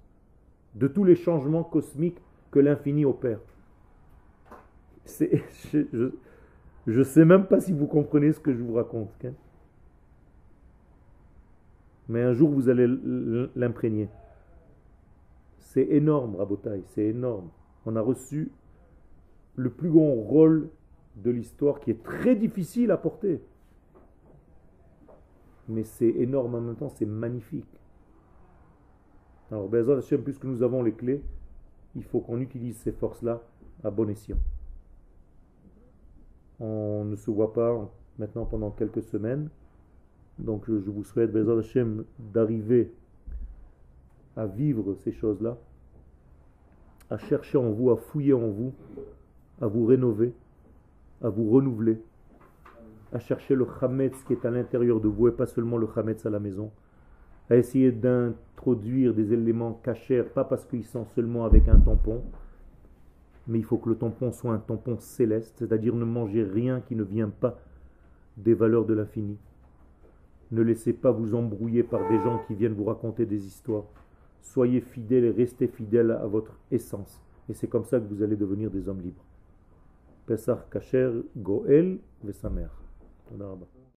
[0.75, 2.19] de tous les changements cosmiques
[2.51, 3.39] que l'infini opère.
[5.05, 6.11] je
[6.87, 9.25] ne sais même pas si vous comprenez ce que je vous raconte.
[12.07, 12.87] Mais un jour, vous allez
[13.55, 14.09] l'imprégner.
[15.57, 17.49] C'est énorme, Rabotai, c'est énorme.
[17.85, 18.51] On a reçu
[19.55, 20.69] le plus grand rôle
[21.17, 23.41] de l'histoire qui est très difficile à porter
[25.69, 27.69] mais c'est énorme en même temps, c'est magnifique.
[29.51, 31.23] Alors, Bezat Hashem, puisque nous avons les clés,
[31.95, 33.41] il faut qu'on utilise ces forces-là
[33.83, 34.37] à bon escient.
[36.59, 39.49] On ne se voit pas maintenant pendant quelques semaines,
[40.37, 42.91] donc je vous souhaite, Bezat Hashem, d'arriver
[44.35, 45.57] à vivre ces choses-là,
[47.09, 48.73] à chercher en vous, à fouiller en vous,
[49.61, 50.33] à vous rénover,
[51.21, 52.01] à vous renouveler
[53.11, 56.25] à chercher le chametz qui est à l'intérieur de vous et pas seulement le chametz
[56.25, 56.71] à la maison,
[57.49, 62.21] à essayer d'introduire des éléments cachers, pas parce qu'ils sont seulement avec un tampon,
[63.47, 66.95] mais il faut que le tampon soit un tampon céleste, c'est-à-dire ne mangez rien qui
[66.95, 67.59] ne vient pas
[68.37, 69.37] des valeurs de l'infini.
[70.51, 73.85] Ne laissez pas vous embrouiller par des gens qui viennent vous raconter des histoires.
[74.41, 77.21] Soyez fidèles et restez fidèles à votre essence.
[77.49, 79.25] Et c'est comme ça que vous allez devenir des hommes libres.
[80.25, 82.69] Pesach Kacher, Goel, Vesamer.